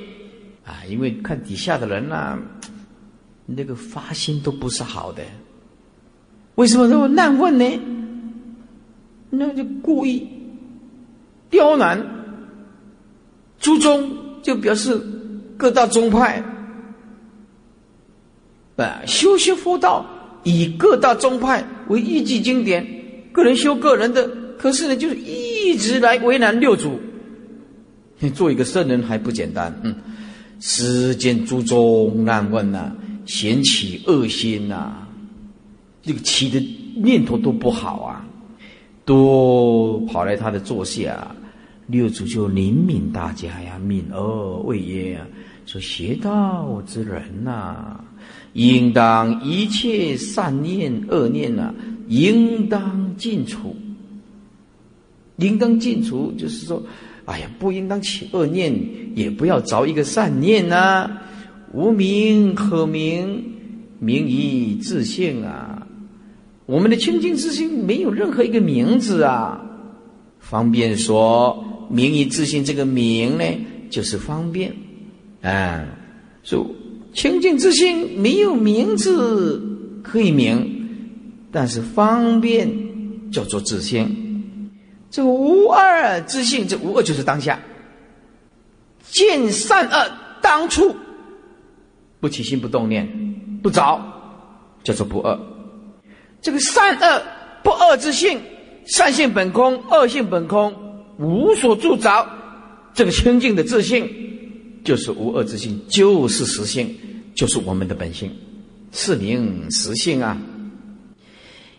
[0.66, 2.38] 啊，因为看底下的人呐，
[3.45, 5.24] 那个发心都不是好的。
[6.55, 7.80] 为什么这么难问呢？
[9.30, 10.28] 那就故意
[11.49, 12.05] 刁难。
[13.60, 15.01] 诸宗就表示
[15.58, 16.43] 各大宗派，
[18.76, 20.05] 啊，修学佛道
[20.48, 22.86] 以各大宗派为依据经典，
[23.34, 26.98] 个人修个人的，可是呢，就是一直来为难六祖。
[28.20, 29.78] 你做一个圣人还不简单？
[29.84, 29.93] 嗯，
[30.62, 32.91] 世间诸宗难问呐，
[33.26, 34.93] 嫌起恶心呐，
[36.02, 38.26] 这个起的念头都不好啊，
[39.04, 41.36] 都跑来他的座下，
[41.88, 45.28] 六祖就怜悯大家呀，悯而为耶啊，
[45.66, 48.00] 说邪道之人呐，
[48.54, 51.74] 应当一切善念恶念呐，
[52.08, 53.76] 应当尽除，
[55.38, 56.82] 应当尽除，就是说。
[57.26, 58.74] 哎呀，不应当起恶念，
[59.14, 61.12] 也不要着一个善念呐。
[61.74, 63.43] 无名可名，
[64.00, 65.86] 名以自性啊。
[66.66, 69.62] 我们的清净之心没有任何一个名字啊。
[70.39, 73.43] 方便说，名以自性这个名呢，
[73.89, 74.74] 就是方便
[75.41, 75.84] 啊。
[76.43, 76.66] 说
[77.18, 79.59] 清净之心没有名字
[80.03, 80.88] 可以名，
[81.51, 82.72] 但是方便
[83.32, 84.70] 叫做自性。
[85.09, 87.59] 这个无二之性，这无二就是当下。
[89.09, 90.11] 见善恶
[90.43, 90.95] 当初，
[92.20, 93.09] 不起心不动念，
[93.63, 93.99] 不着，
[94.84, 95.36] 叫做不二。
[96.39, 97.24] 这个善恶
[97.63, 98.39] 不二之性，
[98.86, 100.72] 善性本空，恶性本空，
[101.18, 102.30] 无所住着。
[102.93, 104.07] 这个清净的自信，
[104.84, 106.95] 就是无二之性，就是实性，
[107.38, 108.31] 就是我们的本性，
[108.91, 110.35] 是名实性啊。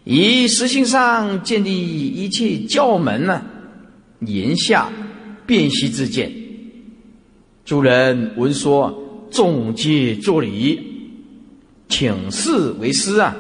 [0.05, 3.43] 以实性上建立一切教门呢，
[4.21, 4.89] 言下
[5.45, 6.33] 辨析之见。
[7.65, 10.81] 诸人闻说，众皆作礼，
[11.89, 13.37] 请示为师啊。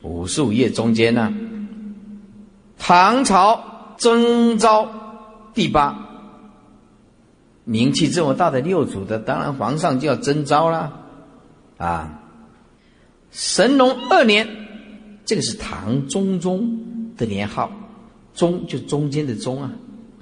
[0.00, 1.32] 五十五页中间呢，
[2.78, 4.90] 唐朝征召
[5.54, 6.13] 第八，
[7.64, 10.92] 名气这么大的六祖的，当然皇上就要征召了
[11.78, 12.22] 啊。
[13.30, 14.48] 神龙二年。
[15.26, 16.68] 这个是唐中宗
[17.16, 17.72] 的年号，
[18.34, 19.72] 中就中间的中啊，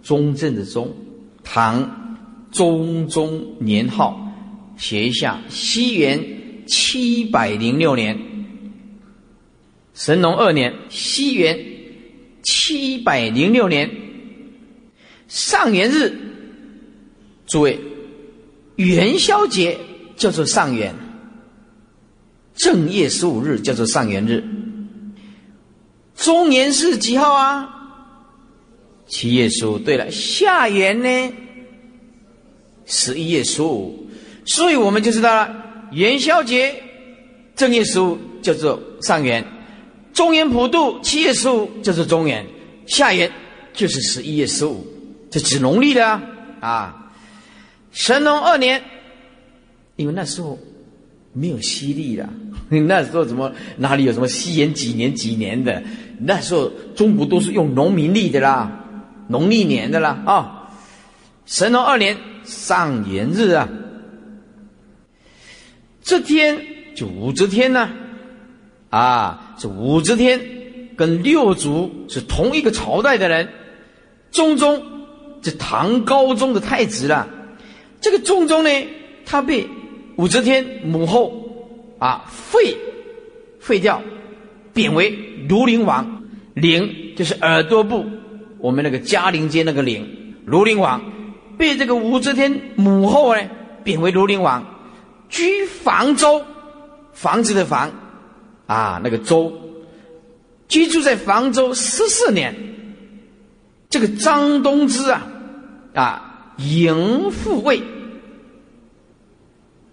[0.01, 0.95] 中正的中，
[1.43, 4.33] 唐中宗年号，
[4.77, 6.25] 写一下，西元
[6.69, 8.17] 七百零六年，
[9.93, 11.59] 神农二年，西元
[12.45, 13.91] 七百零六年，
[15.27, 16.17] 上元日，
[17.53, 17.79] 诸位，
[18.77, 19.79] 元宵节
[20.17, 20.95] 叫做上元，
[22.55, 24.43] 正月十五日叫做上元日。
[26.17, 27.69] 中年是几号啊？
[29.07, 29.79] 七月十五。
[29.79, 31.35] 对了，下元呢？
[32.87, 34.09] 十一月十五。
[34.47, 35.55] 所以我们就知道了，
[35.91, 36.75] 元宵节
[37.55, 39.47] 正月十五叫做上元，
[40.15, 42.47] 中元普渡七月十五叫做中元，
[42.87, 43.31] 下元
[43.75, 44.87] 就是十一月十五，
[45.31, 46.23] 这指农历的啊。
[46.61, 47.02] 啊，
[47.93, 48.83] 神农二年，
[49.97, 50.59] 因为那时候
[51.33, 52.29] 没有西历了。
[52.69, 55.83] 那时候怎么哪里有什么西元几年几年的？
[56.19, 58.71] 那时候中国都是用农民历的啦，
[59.29, 60.71] 农历年的啦啊。
[61.45, 63.69] 神农二年上元日啊，
[66.03, 66.59] 这天
[66.95, 67.91] 就武则天呢，
[68.89, 70.41] 啊，这武则天
[70.97, 73.49] 跟六祖是同一个朝代的人，
[74.31, 74.83] 中宗
[75.43, 77.29] 这唐高宗的太子了。
[78.03, 78.71] 这个中宗呢，
[79.25, 79.67] 他被
[80.17, 81.33] 武则天母后
[81.99, 82.77] 啊废
[83.59, 84.03] 废掉，
[84.75, 85.17] 贬为
[85.49, 88.05] 庐陵王，陵就是耳朵部，
[88.59, 91.01] 我们那个嘉陵街那个陵，庐陵王
[91.57, 93.43] 被这个武则天母后呢
[93.83, 94.67] 贬为庐陵王。
[95.29, 96.45] 居房州，
[97.15, 97.91] 房子的房，
[98.67, 99.51] 啊，那个州，
[100.69, 102.55] 居住在房州十四年。
[103.89, 105.27] 这个张东之啊，
[105.95, 106.32] 啊，
[106.65, 107.83] 迎复位，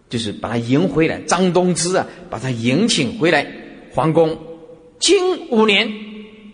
[0.10, 1.20] 就是把他迎回来。
[1.22, 3.46] 张东之啊，把他迎请回来
[3.94, 4.38] 皇宫。
[5.00, 5.92] 经五年，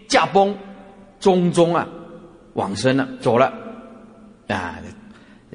[0.07, 0.55] 驾崩，
[1.19, 1.87] 中宗啊，
[2.53, 3.53] 往生了，走了。
[4.47, 4.79] 啊，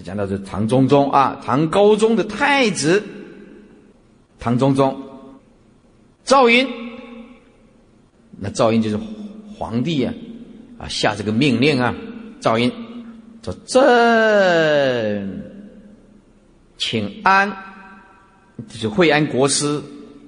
[0.03, 3.03] 讲到这唐中宗啊，唐高宗的太子。
[4.39, 5.01] 唐中宗
[6.25, 6.67] 赵云，
[8.39, 8.99] 那赵云就是
[9.55, 10.15] 皇帝啊，
[10.79, 11.95] 啊下这个命令啊，
[12.41, 12.73] 赵云
[13.43, 15.43] 说：“朕
[16.77, 17.51] 请安，
[18.69, 19.81] 就是惠安国师。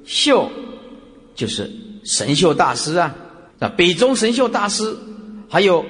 [0.05, 0.51] 秀，
[1.35, 1.71] 就是
[2.05, 3.15] 神秀大师啊，
[3.59, 4.97] 那北宗神秀大师，
[5.49, 5.85] 还有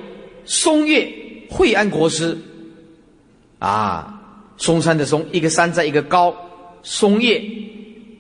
[0.45, 1.13] 松岳
[1.49, 2.37] 惠安国师。
[3.59, 4.21] 啊，
[4.57, 6.35] 嵩山的嵩，一个山在一个高，
[6.83, 7.43] 松岳。”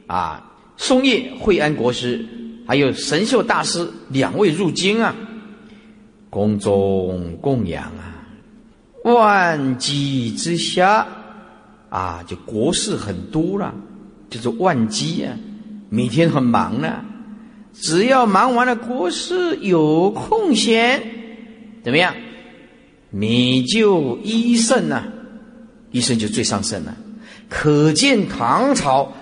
[0.08, 2.22] 啊，松叶惠安国师，
[2.66, 5.14] 还有神秀大师两位入京啊，
[6.28, 8.11] 宫中供养啊，
[9.04, 11.06] 万机之下
[11.88, 13.74] 啊，就国事很多了，
[14.30, 15.36] 就是万机啊，
[15.88, 17.04] 每天很忙呢。
[17.72, 21.02] 只要忙完了国事，有空闲，
[21.82, 22.14] 怎么样？
[23.10, 25.04] 你就医圣呐，
[25.90, 26.96] 医圣就最上圣了。
[27.48, 29.12] 可见唐朝。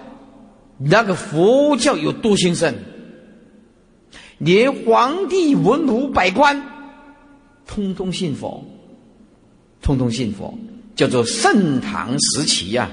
[0.82, 2.74] 那个佛教有多兴盛，
[4.38, 6.58] 连皇帝、文武百官，
[7.66, 8.64] 通通信佛，
[9.82, 10.56] 通通信佛，
[10.94, 12.90] 叫做盛唐时期呀。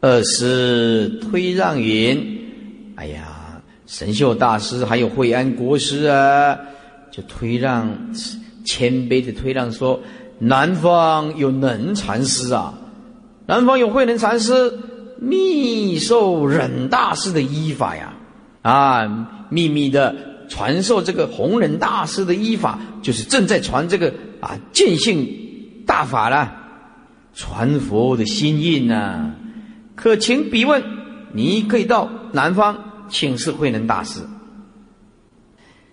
[0.00, 2.38] 二是推让云，
[2.96, 6.56] 哎呀，神秀大师还有惠安国师啊，
[7.10, 7.90] 就推让
[8.64, 10.00] 谦卑的推让说，
[10.38, 12.74] 南方有能禅师啊，
[13.46, 14.72] 南方有慧能禅师。
[15.18, 18.12] 密授忍大师的依法呀，
[18.60, 20.14] 啊，秘密的
[20.46, 24.12] 传授这个弘忍大师的依法，就是正在传这个
[24.42, 25.26] 啊见性
[25.86, 26.52] 大法了，
[27.32, 29.30] 传佛的心印呐。
[29.94, 30.82] 可请笔问，
[31.32, 34.20] 你可以到南方请示慧能大师。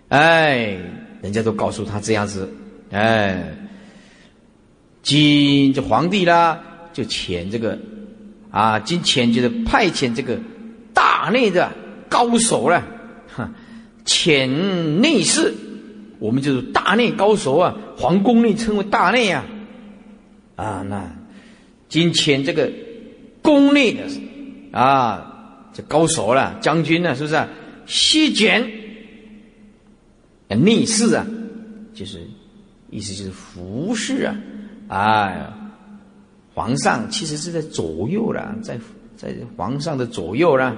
[0.08, 0.76] 哎，
[1.22, 2.52] 人家都告诉他这样子，
[2.90, 3.56] 哎，
[5.02, 6.60] 今这皇帝啦，
[6.92, 7.78] 就遣这个。
[8.50, 10.38] 啊，今遣就是派遣这个
[10.92, 11.72] 大内的
[12.08, 12.80] 高手了，
[13.34, 13.50] 哈，
[14.06, 14.46] 遣
[15.00, 15.52] 内侍，
[16.20, 19.44] 我们就是大内高手啊，皇宫内称为大内啊，
[20.56, 21.10] 啊，那
[21.88, 22.70] 今天这个
[23.42, 24.02] 宫内的
[24.72, 27.34] 啊，这高手了，将军呢，是不是？
[27.34, 27.48] 啊
[27.86, 28.70] 西卷
[30.48, 31.26] 内侍啊，
[31.92, 32.20] 就是
[32.90, 34.36] 意思就是服侍啊，
[34.88, 35.50] 哎。
[36.56, 38.78] 皇上其实是在左右了，在
[39.16, 40.76] 在皇上的左右了，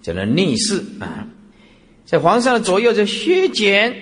[0.00, 1.26] 叫做逆侍啊，
[2.04, 3.92] 在皇上的左右，叫削减，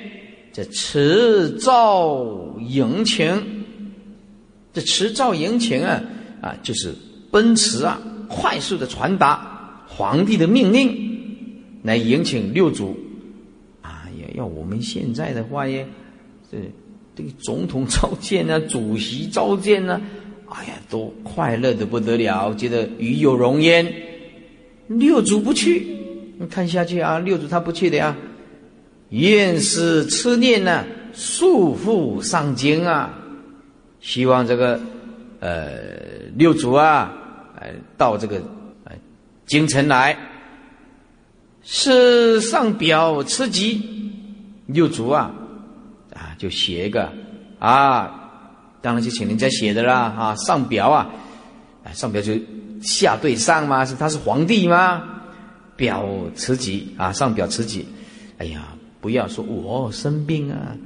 [0.53, 3.56] 这持诏迎情，
[4.77, 6.03] 这持照迎请啊
[6.43, 6.95] 啊，就是
[7.31, 7.99] 奔驰啊，
[8.29, 10.95] 快速的传达皇帝的命令，
[11.83, 12.95] 来迎请六祖
[13.81, 15.89] 啊，要要我们现在的话耶，
[16.53, 16.59] 这
[17.14, 19.99] 这个总统召见啊，主席召见啊。
[20.51, 23.91] 哎呀，都快乐的不得了，觉得与有荣焉。
[24.89, 25.87] 六祖不去，
[26.39, 28.14] 你看下去啊，六祖他不去的呀。
[29.09, 33.22] 愿是痴念呢，束缚上京啊。
[34.01, 34.80] 希望这个
[35.40, 35.70] 呃
[36.36, 37.12] 六祖啊，
[37.61, 38.36] 呃到这个
[38.84, 38.92] 呃
[39.47, 40.16] 京城来，
[41.62, 43.94] 是上表辞疾。
[44.66, 45.30] 六祖啊
[46.12, 47.12] 啊，就写一个
[47.61, 48.22] 啊。
[48.82, 51.11] 当然就请人家写的啦，哈，上表啊，
[51.92, 52.34] 上表就
[52.82, 53.84] 下对上吗？
[53.84, 55.03] 是他是皇帝吗？
[55.76, 57.86] 表辞疾啊，上表辞疾。
[58.38, 60.76] 哎呀，不要说我生病啊，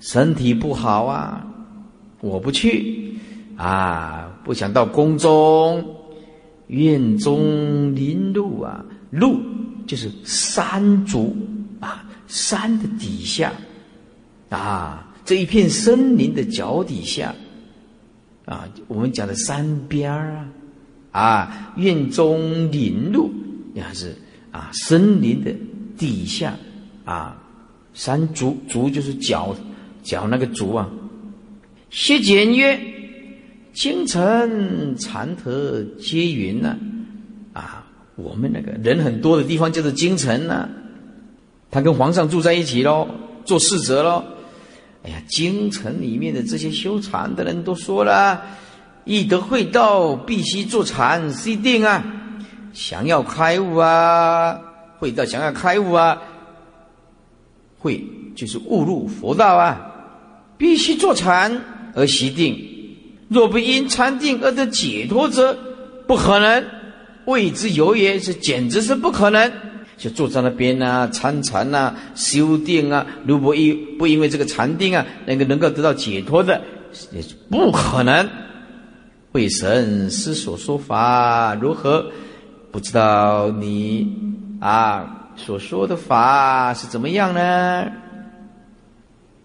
[0.00, 1.46] 身体不好啊，
[2.20, 3.14] 我不去
[3.56, 5.84] 啊，不想到宫中，
[6.68, 9.40] 院中林路啊，路
[9.86, 11.36] 就是山竹
[11.80, 13.52] 啊，山的底下
[14.48, 15.06] 啊。
[15.24, 17.34] 这一片森林的脚底下，
[18.46, 20.34] 啊，我们讲的山边儿
[21.12, 23.30] 啊，啊，院中林路
[23.74, 24.16] 也是
[24.50, 25.54] 啊，森林的
[25.96, 26.54] 底下
[27.04, 27.40] 啊，
[27.94, 29.54] 山竹竹就是脚
[30.02, 30.88] 脚那个竹啊。
[31.90, 32.80] 谢简曰
[33.74, 36.76] ：“京城禅德皆云呐，
[37.52, 37.84] 啊，
[38.16, 40.68] 我们那个人很多的地方叫做京城呐。
[41.70, 43.08] 他跟皇上住在一起喽，
[43.44, 44.24] 做侍者喽。
[45.02, 48.40] 哎呀，京城里面的这些修禅的人都说了。”
[49.06, 52.04] 易得会道，必须坐禅须定啊！
[52.72, 54.60] 想要开悟啊，
[54.98, 56.20] 会道想要开悟啊，
[57.78, 58.04] 会
[58.36, 59.90] 就是误入佛道啊，
[60.58, 61.50] 必须坐禅
[61.94, 62.58] 而习定。
[63.28, 65.56] 若不因禅定而得解脱者，
[66.06, 66.64] 不可能。
[67.26, 69.52] 谓之有也，是简直是不可能。
[69.96, 73.06] 就坐在那边呐，参禅呐，修定啊。
[73.26, 76.60] 如果因不因为这个禅定啊，能够能够得到解脱的，
[77.12, 78.28] 也是不可能。
[79.32, 82.10] 慧神师所说法如何？
[82.72, 84.16] 不知道你
[84.60, 87.86] 啊所说的法是怎么样呢？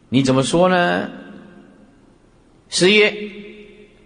[0.10, 1.10] 你怎么说呢？
[2.78, 3.10] 十曰：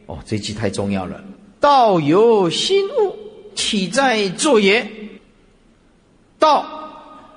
[0.05, 1.19] 哦，这句太重要了。
[1.59, 3.15] 道由心悟，
[3.55, 4.87] 岂在坐也？
[6.37, 6.63] 道，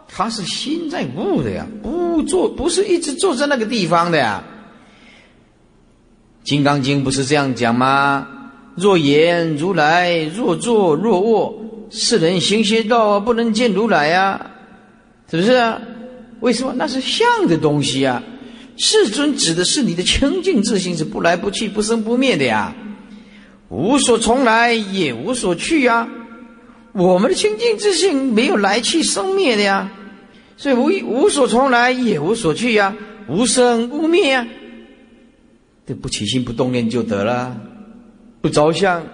[0.06, 4.44] 它是心在悟的呀，不坐不是一直坐在那个地方的呀。
[6.46, 8.28] 《金刚经》不是这样讲吗？
[8.74, 11.54] 若言如来，若坐若卧，
[11.88, 14.50] 世人行邪道，不能见如来啊！
[15.30, 15.80] 是不是啊？
[16.40, 16.74] 为什么？
[16.76, 18.22] 那是相的东西啊！
[18.84, 22.74] 世尊指的是你的清净自性，是不来不去、不生不灭的呀，
[23.68, 26.08] 无所从来，也无所去呀。
[26.90, 29.88] 我们的清净自性没有来去生灭的呀，
[30.56, 32.92] 所以无无所从来，也无所去呀，
[33.28, 34.44] 无生无灭呀。
[35.86, 37.56] 这不起心不动念就得了，
[38.40, 39.06] 不着相，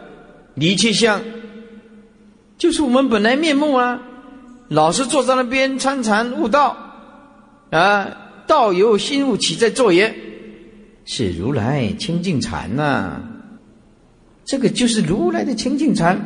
[0.55, 1.21] 离气相，
[2.57, 4.01] 就是我们本来面目啊！
[4.69, 6.75] 老是坐在那边参禅悟道，
[7.71, 8.09] 啊，
[8.49, 10.13] 道由心悟起，在坐也，
[11.05, 13.23] 是如来清净禅呐。
[14.45, 16.19] 这个就是如来的清净禅。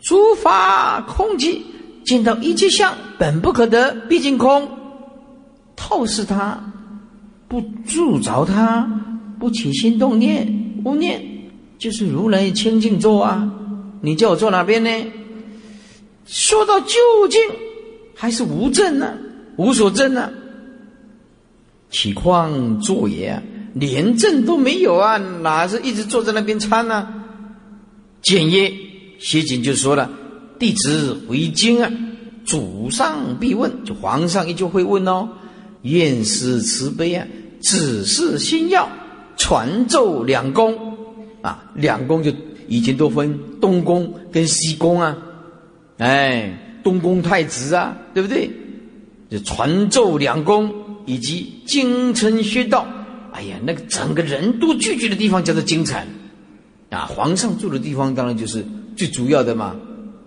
[0.00, 1.60] 诸法空寂，
[2.04, 4.68] 见到一切相本不可得，毕竟空，
[5.76, 6.60] 透视它。
[7.48, 8.88] 不住着他，
[9.40, 10.46] 不起心动念，
[10.84, 11.20] 无念，
[11.78, 13.50] 就是如来清净坐啊！
[14.02, 14.90] 你叫我坐哪边呢？
[16.26, 16.94] 说到究
[17.28, 17.40] 竟，
[18.14, 19.18] 还是无证呢？
[19.56, 20.30] 无所证呢？
[21.90, 23.42] 岂况坐也？
[23.72, 25.16] 连证都没有啊！
[25.16, 27.06] 哪是一直坐在那边参呢？
[28.20, 28.72] 简曰：
[29.20, 30.10] 谢景就说了
[30.58, 31.88] ：“弟子回京啊，
[32.44, 35.28] 祖上必问，就皇上依旧会问哦。
[35.82, 37.24] 愿师慈悲啊！”
[37.62, 38.88] 只是心要
[39.36, 40.96] 传奏两宫
[41.40, 42.32] 啊，两宫就
[42.66, 45.16] 以前都分东宫跟西宫啊，
[45.98, 48.50] 哎，东宫太子啊，对不对？
[49.30, 50.74] 就传奏两宫
[51.06, 52.86] 以及京城薛道，
[53.32, 56.00] 哎呀，那个整个人都聚集的地方叫做京城
[56.90, 58.64] 啊，皇上住的地方当然就是
[58.96, 59.76] 最主要的嘛，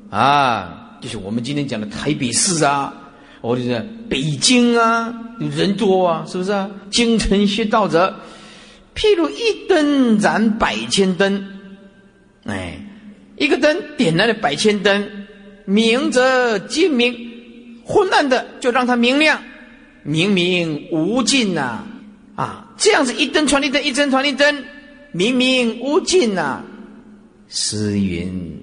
[0.10, 2.94] 啊，就是我们今天讲的台北市啊。
[3.42, 6.72] 我就是北京啊，人多啊，是不是啊？
[6.90, 8.16] 京城学道者，
[8.96, 11.46] 譬如一灯燃百千灯，
[12.46, 12.80] 哎，
[13.36, 15.06] 一个灯点燃了百千灯，
[15.66, 17.14] 明则尽明，
[17.84, 19.38] 昏暗的就让它明亮，
[20.04, 21.84] 明明无尽呐，
[22.36, 24.64] 啊，这样子一灯传一灯，一灯传一灯，
[25.12, 26.64] 明明无尽呐。
[27.48, 28.60] 诗云：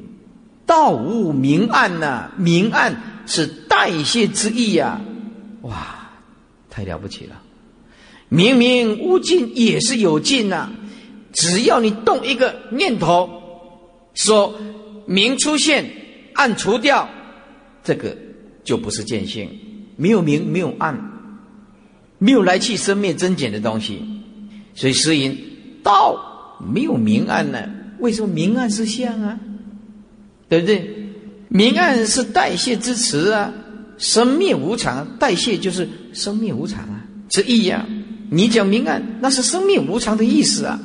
[0.67, 3.03] 道无明暗呐，明暗。
[3.27, 5.01] 是代谢之意呀，
[5.61, 6.11] 哇，
[6.69, 7.41] 太了不起了！
[8.29, 10.69] 明明无尽也是有尽呐，
[11.33, 13.31] 只要你动一个念头，
[14.15, 14.59] 说
[15.07, 15.89] 明出现，
[16.35, 17.09] 暗除掉，
[17.85, 18.17] 这个
[18.65, 19.49] 就不是见性，
[19.97, 21.01] 没有明，没有暗，
[22.21, 24.01] 没有来去生灭增减的东西，
[24.75, 25.37] 所以诗云
[25.83, 27.59] 道没有明暗呢？
[27.99, 29.41] 为什么明暗是相啊？
[30.49, 31.09] 对不对？
[31.49, 33.53] 明暗是代谢之词啊，
[33.99, 37.85] 生灭无常，代谢就是生灭无常啊之意呀。
[38.31, 40.79] 你讲明暗，那是生灭无常的意思啊。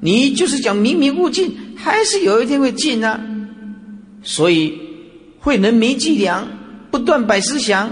[0.00, 3.20] 你就是讲明明无尽，还是有一天会尽啊。
[4.22, 4.78] 所以
[5.38, 6.46] 慧能没计量，
[6.90, 7.90] 不断百思想，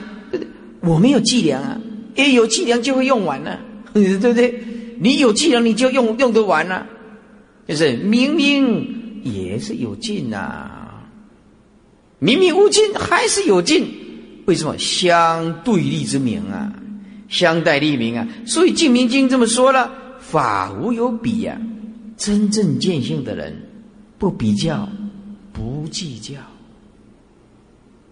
[0.81, 1.81] 我没有计量啊，
[2.19, 3.59] 诶，有计量就会用完了，
[3.95, 4.63] 对不对？
[5.01, 6.87] 你有计量，你就用用得完了，
[7.67, 10.71] 就是明明也是有尽呐。
[12.19, 13.87] 明明无尽，还是有尽，
[14.47, 16.73] 为什么相对立之名啊？
[17.29, 18.27] 相待立名啊！
[18.47, 21.61] 所以《净明经》这么说了：法无有比呀，
[22.17, 23.55] 真正见性的人，
[24.19, 24.89] 不比较，
[25.53, 26.35] 不计较。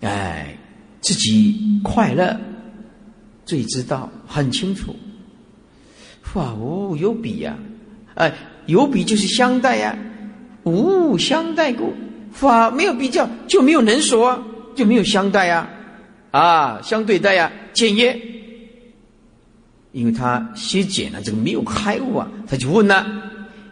[0.03, 0.57] 哎，
[1.01, 2.39] 自己快乐，
[3.47, 4.95] 最知道很清楚。
[6.23, 7.57] 法无有比呀，
[8.17, 8.35] 哎，
[8.67, 9.97] 有比就是相待呀，
[10.65, 11.95] 无相待故，
[12.33, 14.43] 法没有比较就没有能所啊，
[14.75, 15.67] 就没有相待呀，
[16.33, 18.21] 啊，相对待呀，简约。
[19.93, 23.07] 因为他先简了这个没有开悟啊，他就问了：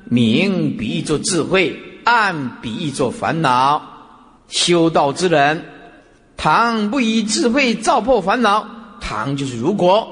[0.05, 3.91] 明比喻作智慧，暗比喻作烦恼。
[4.49, 5.65] 修道之人，
[6.37, 8.67] 倘不以智慧照破烦恼，
[9.07, 10.09] 倘就是如果，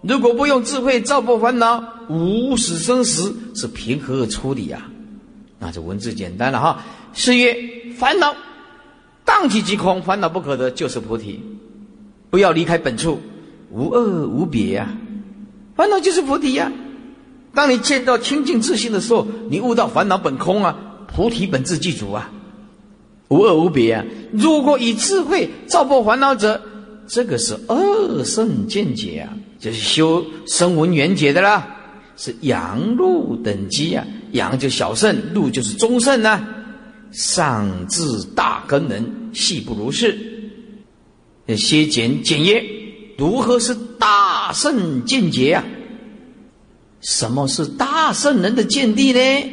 [0.00, 4.88] 如果不用智慧照破烦恼，无始生死是凭何处理呀？
[5.58, 6.82] 那这文字简单了哈。
[7.12, 7.54] 是曰：
[7.98, 8.34] 烦恼
[9.26, 11.38] 荡气即空，烦恼不可得，就是菩提。
[12.30, 13.20] 不要离开本处，
[13.70, 14.88] 无二无别呀。
[15.76, 16.72] 烦恼就是菩提呀！
[17.52, 20.74] 当你见到清净自信的时候，你悟到烦恼本空啊，
[21.06, 22.32] 菩提本自具足啊，
[23.28, 24.04] 无二无别啊。
[24.32, 26.62] 如果以智慧照破烦恼者，
[27.06, 31.66] 这个是二圣见解啊，就是修声闻缘解的啦，
[32.16, 34.06] 是阳路等级啊。
[34.32, 36.44] 阳就小圣，路就是中圣呐。
[37.12, 38.02] 上至
[38.34, 40.18] 大根人，细不如是。
[41.56, 42.64] 先简简约。
[43.16, 45.64] 如何是大圣见解啊？
[47.02, 49.50] 什么是大圣人的见地呢？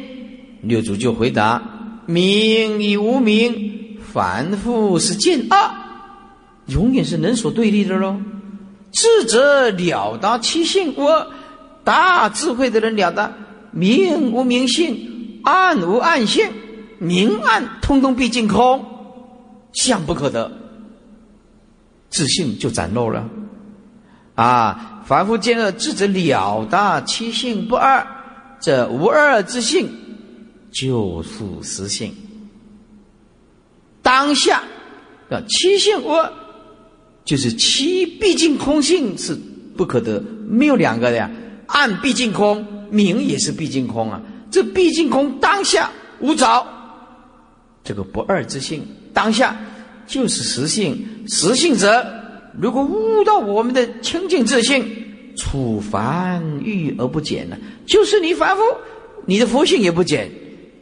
[0.62, 5.70] 六祖就回答：名与无名，凡夫是见二，
[6.66, 8.16] 永远是人所对立的喽。
[8.92, 11.26] 智者了达其性无二，
[11.84, 13.32] 大智慧的人了达
[13.70, 16.50] 明无明性，暗无暗性，
[16.98, 18.84] 明暗通通毕竟空，
[19.72, 20.52] 相不可得，
[22.10, 23.28] 自信就展露了。
[24.34, 24.88] 啊！
[25.04, 28.06] 凡夫见恶，智者了达其性不二，
[28.60, 29.90] 这无二之性，
[30.70, 31.28] 就是
[31.62, 32.14] 实性。
[34.00, 34.62] 当下
[35.28, 36.32] 的七性无二，
[37.24, 39.36] 就是七毕竟空性是
[39.76, 41.30] 不可得，没有两个的呀。
[41.66, 44.20] 暗毕竟空，明也是毕竟空啊。
[44.50, 46.66] 这毕竟空当下无着，
[47.82, 49.56] 这个不二之性，当下
[50.06, 51.02] 就是实性。
[51.28, 52.04] 实性者。
[52.60, 54.84] 如果悟到我们的清净自信，
[55.34, 57.56] 处凡欲而不减呢？
[57.86, 58.62] 就是你凡夫，
[59.24, 60.28] 你的佛性也不减；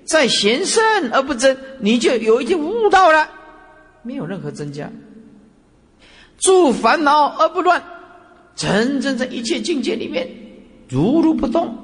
[0.04, 0.82] 在贤圣
[1.12, 3.28] 而不增，你就有一天悟到了，
[4.02, 4.90] 没有任何增加。
[6.40, 7.82] 住烦恼而不乱，
[8.56, 10.28] 真正在一切境界里面
[10.88, 11.76] 如如不动，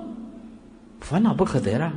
[1.00, 1.92] 烦恼不可得了。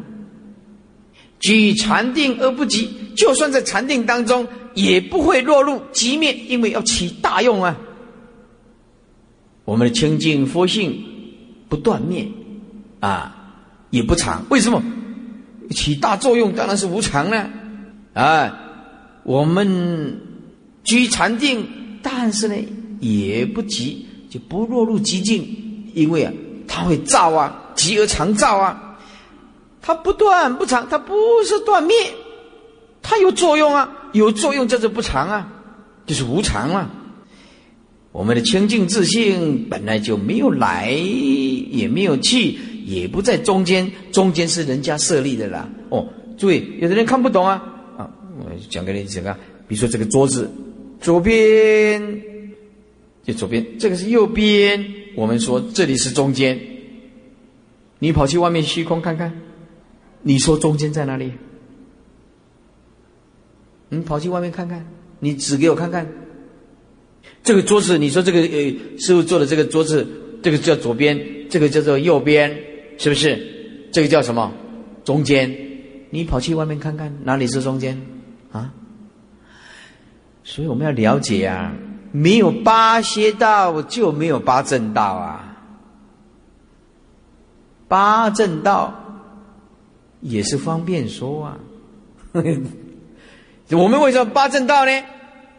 [1.39, 4.47] 居禅定而不急，就算在禅定当中。
[4.76, 7.76] 也不会落入极灭，因为要起大用啊。
[9.66, 11.03] 我们的清净佛性
[11.68, 12.26] 不断灭
[13.01, 13.36] 啊，
[13.89, 14.45] 也不长。
[14.49, 14.82] 为什么
[15.72, 16.53] 起大作用？
[16.53, 17.49] 当然是无常了
[18.14, 18.57] 啊。
[19.24, 20.22] 我们
[20.84, 21.68] 居禅定，
[22.02, 22.56] 但是呢
[23.00, 25.45] 也不急，就不落入极境，
[25.93, 26.34] 因为啊，
[26.68, 28.97] 它会造啊，急而常造啊。
[29.82, 31.95] 它不断不长，它不是断灭，
[33.02, 33.95] 它有作用啊。
[34.12, 35.47] 有作用叫做不常啊，
[36.06, 36.89] 就是无常啊。
[38.12, 45.69] 我们的清净自信本来就没有来，也没有去，也不在中间，中间是人家设立的啦。
[45.90, 46.07] 哦，
[46.38, 47.61] 注意，有的人看不懂啊
[47.98, 48.10] 啊！
[48.40, 49.38] 我讲给你讲啊，
[49.68, 50.52] 比如说这个桌子，
[51.00, 52.22] 左边
[53.24, 54.86] 就左边，这个是右边，
[55.16, 56.60] 我们说这里是中间。
[58.00, 59.42] 你跑去外面虚空看看，
[60.22, 61.34] 你说中间在哪里？
[63.90, 64.86] 你跑去外面看看，
[65.20, 66.08] 你指给我看看。
[67.44, 70.08] 这个桌子，你说这个呃，师傅做的这个桌子，
[70.42, 72.56] 这个叫左边，这个叫做右边，
[72.98, 73.90] 是不是？
[73.92, 74.54] 这个叫什么？
[75.04, 75.56] 中间。
[76.12, 78.00] 你跑去外面看看，哪里是中间？
[78.52, 78.74] 啊？
[80.52, 81.72] 所以我们要了解啊，
[82.12, 85.46] 没有八邪道就没有八正道啊。
[87.88, 88.92] 八正道
[90.22, 91.58] 也是方便说啊。
[93.70, 95.04] 我们为什么八正道呢？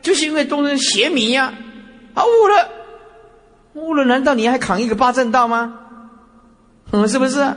[0.03, 1.55] 就是因为众生邪迷呀，
[2.15, 2.69] 啊悟了，
[3.75, 5.79] 悟了，难道你还扛一个八正道吗？
[6.91, 7.49] 嗯，是不是？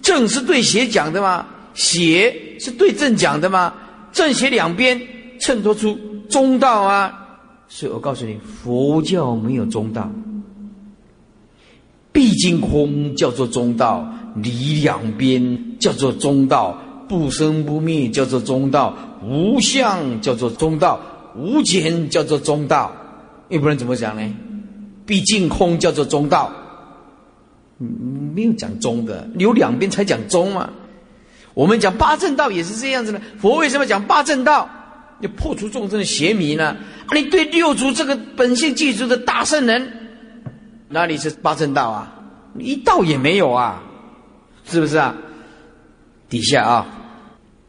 [0.00, 1.44] 正是对邪讲的吗？
[1.74, 3.74] 邪是对正讲的吗？
[4.12, 5.00] 正邪两边
[5.40, 7.18] 衬托出中道啊！
[7.68, 10.10] 所以我告诉你，佛教没有中道，
[12.12, 16.78] 毕竟空叫做中道，离两边叫做中道。
[17.08, 20.98] 不生不灭叫做中道，无相叫做中道，
[21.36, 22.90] 无减叫做中道，
[23.50, 24.34] 要不然怎么讲呢？
[25.04, 26.50] 毕竟空叫做中道，
[27.76, 30.70] 没有讲中的，有两边才讲中嘛。
[31.52, 33.20] 我们讲八正道也是这样子的。
[33.38, 34.66] 佛为什么讲八正道？
[35.22, 36.76] 要破除众生的邪迷呢？
[37.14, 39.90] 你对六祖这个本性具足的大圣人，
[40.88, 42.18] 哪里是八正道啊？
[42.58, 43.82] 一道也没有啊，
[44.66, 45.16] 是不是啊？
[46.28, 46.86] 底下啊，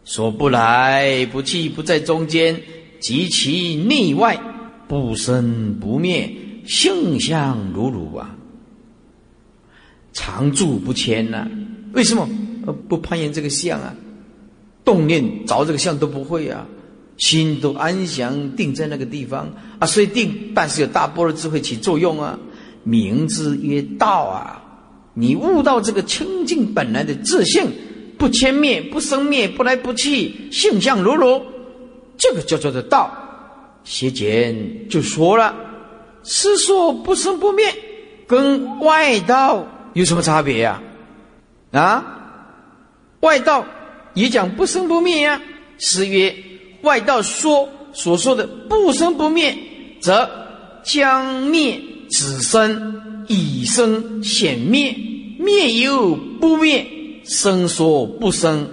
[0.04, 2.62] 说不来不去不在中间，
[3.00, 4.38] 及其内外
[4.88, 6.30] 不生不灭，
[6.66, 8.36] 性相如如啊，
[10.12, 11.48] 常住不迁呐。
[11.94, 12.28] 为什么？
[12.88, 13.94] 不攀岩这个相啊，
[14.86, 16.66] 动念着这个相都不会啊，
[17.18, 22.38] 心都安详定在那个地方啊，所以定，但是有大波的智慧起作用啊，
[22.84, 24.60] 名之曰道啊。
[25.16, 27.72] 你悟到这个清净本来的自性，
[28.18, 31.40] 不迁灭，不生灭，不来不去，性相如如，
[32.18, 33.12] 这个叫做的道。
[33.84, 35.54] 邪简就说了，
[36.24, 37.66] 师说不生不灭，
[38.26, 40.82] 跟外道有什么差别呀？
[41.72, 42.04] 啊，
[43.20, 43.66] 外道
[44.16, 45.40] 也讲不生不灭呀。
[45.78, 46.36] 师曰：
[46.84, 49.58] 外道说所说的不生不灭，
[50.00, 50.30] 则
[50.84, 53.02] 将灭子生。
[53.30, 54.94] 以生显灭，
[55.40, 56.86] 灭又不灭，
[57.24, 58.68] 生说不生。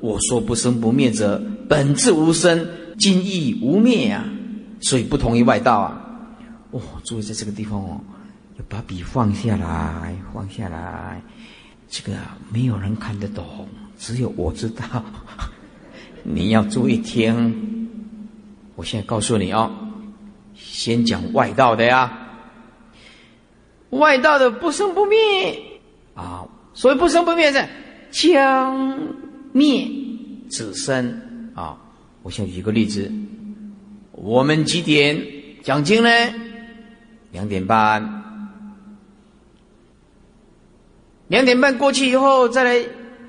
[0.00, 2.68] 我说不生不灭者，本质无生，
[2.98, 4.22] 今亦无灭呀。
[4.82, 5.98] 所以不同于外道啊。
[6.70, 7.98] 哦，注意在这个地方哦，
[8.58, 11.22] 要把笔放下来，放下来。
[11.88, 12.12] 这个
[12.52, 13.66] 没有人看得懂，
[13.98, 15.02] 只有我知道。
[16.24, 17.88] 你要注意听。
[18.74, 19.70] 我现在告诉你哦，
[20.54, 22.20] 先讲外道的呀。
[23.90, 25.62] 外道的不生不灭
[26.14, 27.64] 啊，所谓不生不灭是
[28.10, 28.98] 将
[29.52, 29.88] 灭
[30.48, 31.78] 子生啊。
[32.22, 33.12] 我先举个例子，
[34.10, 35.24] 我们几点
[35.62, 36.10] 讲经呢？
[37.30, 38.22] 两点半。
[41.28, 42.84] 两点半过去以后，再来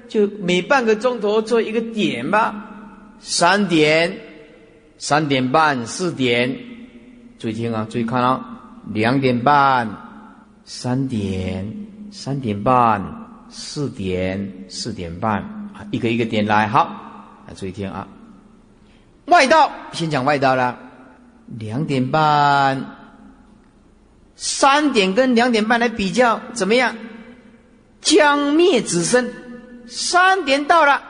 [0.07, 2.74] 就每半个钟头做一个点吧。
[3.27, 4.15] 三点、
[4.99, 6.55] 三点半、四点，
[7.39, 8.59] 注意听啊，注意看啊，
[8.93, 9.89] 两点半。
[10.67, 11.71] 三点、
[12.11, 13.03] 三点半、
[13.49, 18.07] 四点、四点半，一个一个点来，好，来注意听啊。
[19.25, 20.79] 外道先讲外道了，
[21.59, 22.83] 两点半、
[24.35, 26.95] 三点跟两点半来比较怎么样？
[28.01, 29.31] 将灭子身，
[29.87, 31.01] 三点到了，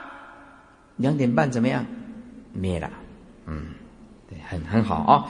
[0.97, 1.85] 两点半怎么样？
[2.55, 2.89] 灭了，
[3.45, 3.67] 嗯，
[4.29, 5.25] 对，很很好啊，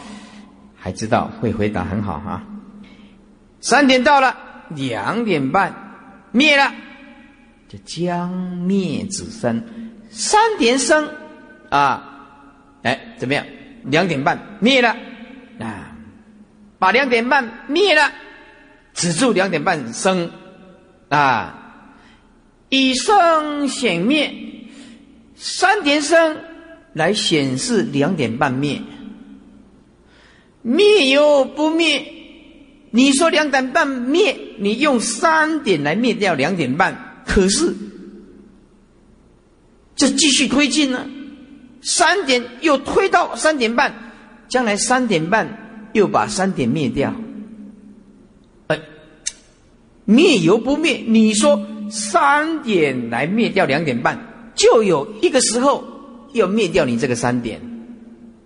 [0.76, 2.44] 还知道会回答，很好啊。
[3.60, 4.38] 三点到了，
[4.70, 5.74] 两点半
[6.32, 6.72] 灭了，
[7.68, 9.64] 就将灭子生。
[10.12, 11.10] 三点生，
[11.70, 12.28] 啊，
[12.84, 13.46] 哎，怎么样？
[13.84, 14.96] 两点半灭了，
[15.60, 15.96] 啊，
[16.80, 18.12] 把两点半灭了，
[18.94, 20.32] 止住两点半生，
[21.10, 21.56] 啊，
[22.70, 24.34] 以生显灭，
[25.36, 26.38] 三点生
[26.96, 28.82] 来显示两点半灭，
[30.62, 32.14] 灭又不灭。
[32.92, 37.76] 你说两点半灭，你用三点来灭掉两点半，可是
[39.98, 41.06] 这继续推进呢？
[41.82, 43.94] 三点又推到三点半，
[44.48, 47.14] 将来三点半又把三点灭掉。
[48.68, 48.80] 哎，
[50.06, 51.04] 灭犹不灭？
[51.06, 55.84] 你说三点来灭掉两点半，就有一个时候
[56.36, 57.60] 要灭掉你这个三点，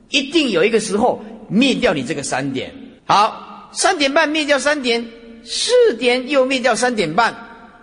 [0.09, 2.73] 一定有一个时候灭掉你这个三点。
[3.05, 3.45] 好。
[3.71, 5.05] 三点半灭掉三点，
[5.43, 7.35] 四点又灭掉三点半，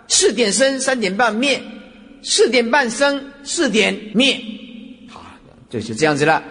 [0.09, 1.61] 四点生三点半灭，
[2.21, 4.37] 四点半生四点灭，
[5.09, 5.23] 好，
[5.69, 6.43] 就是这样子了。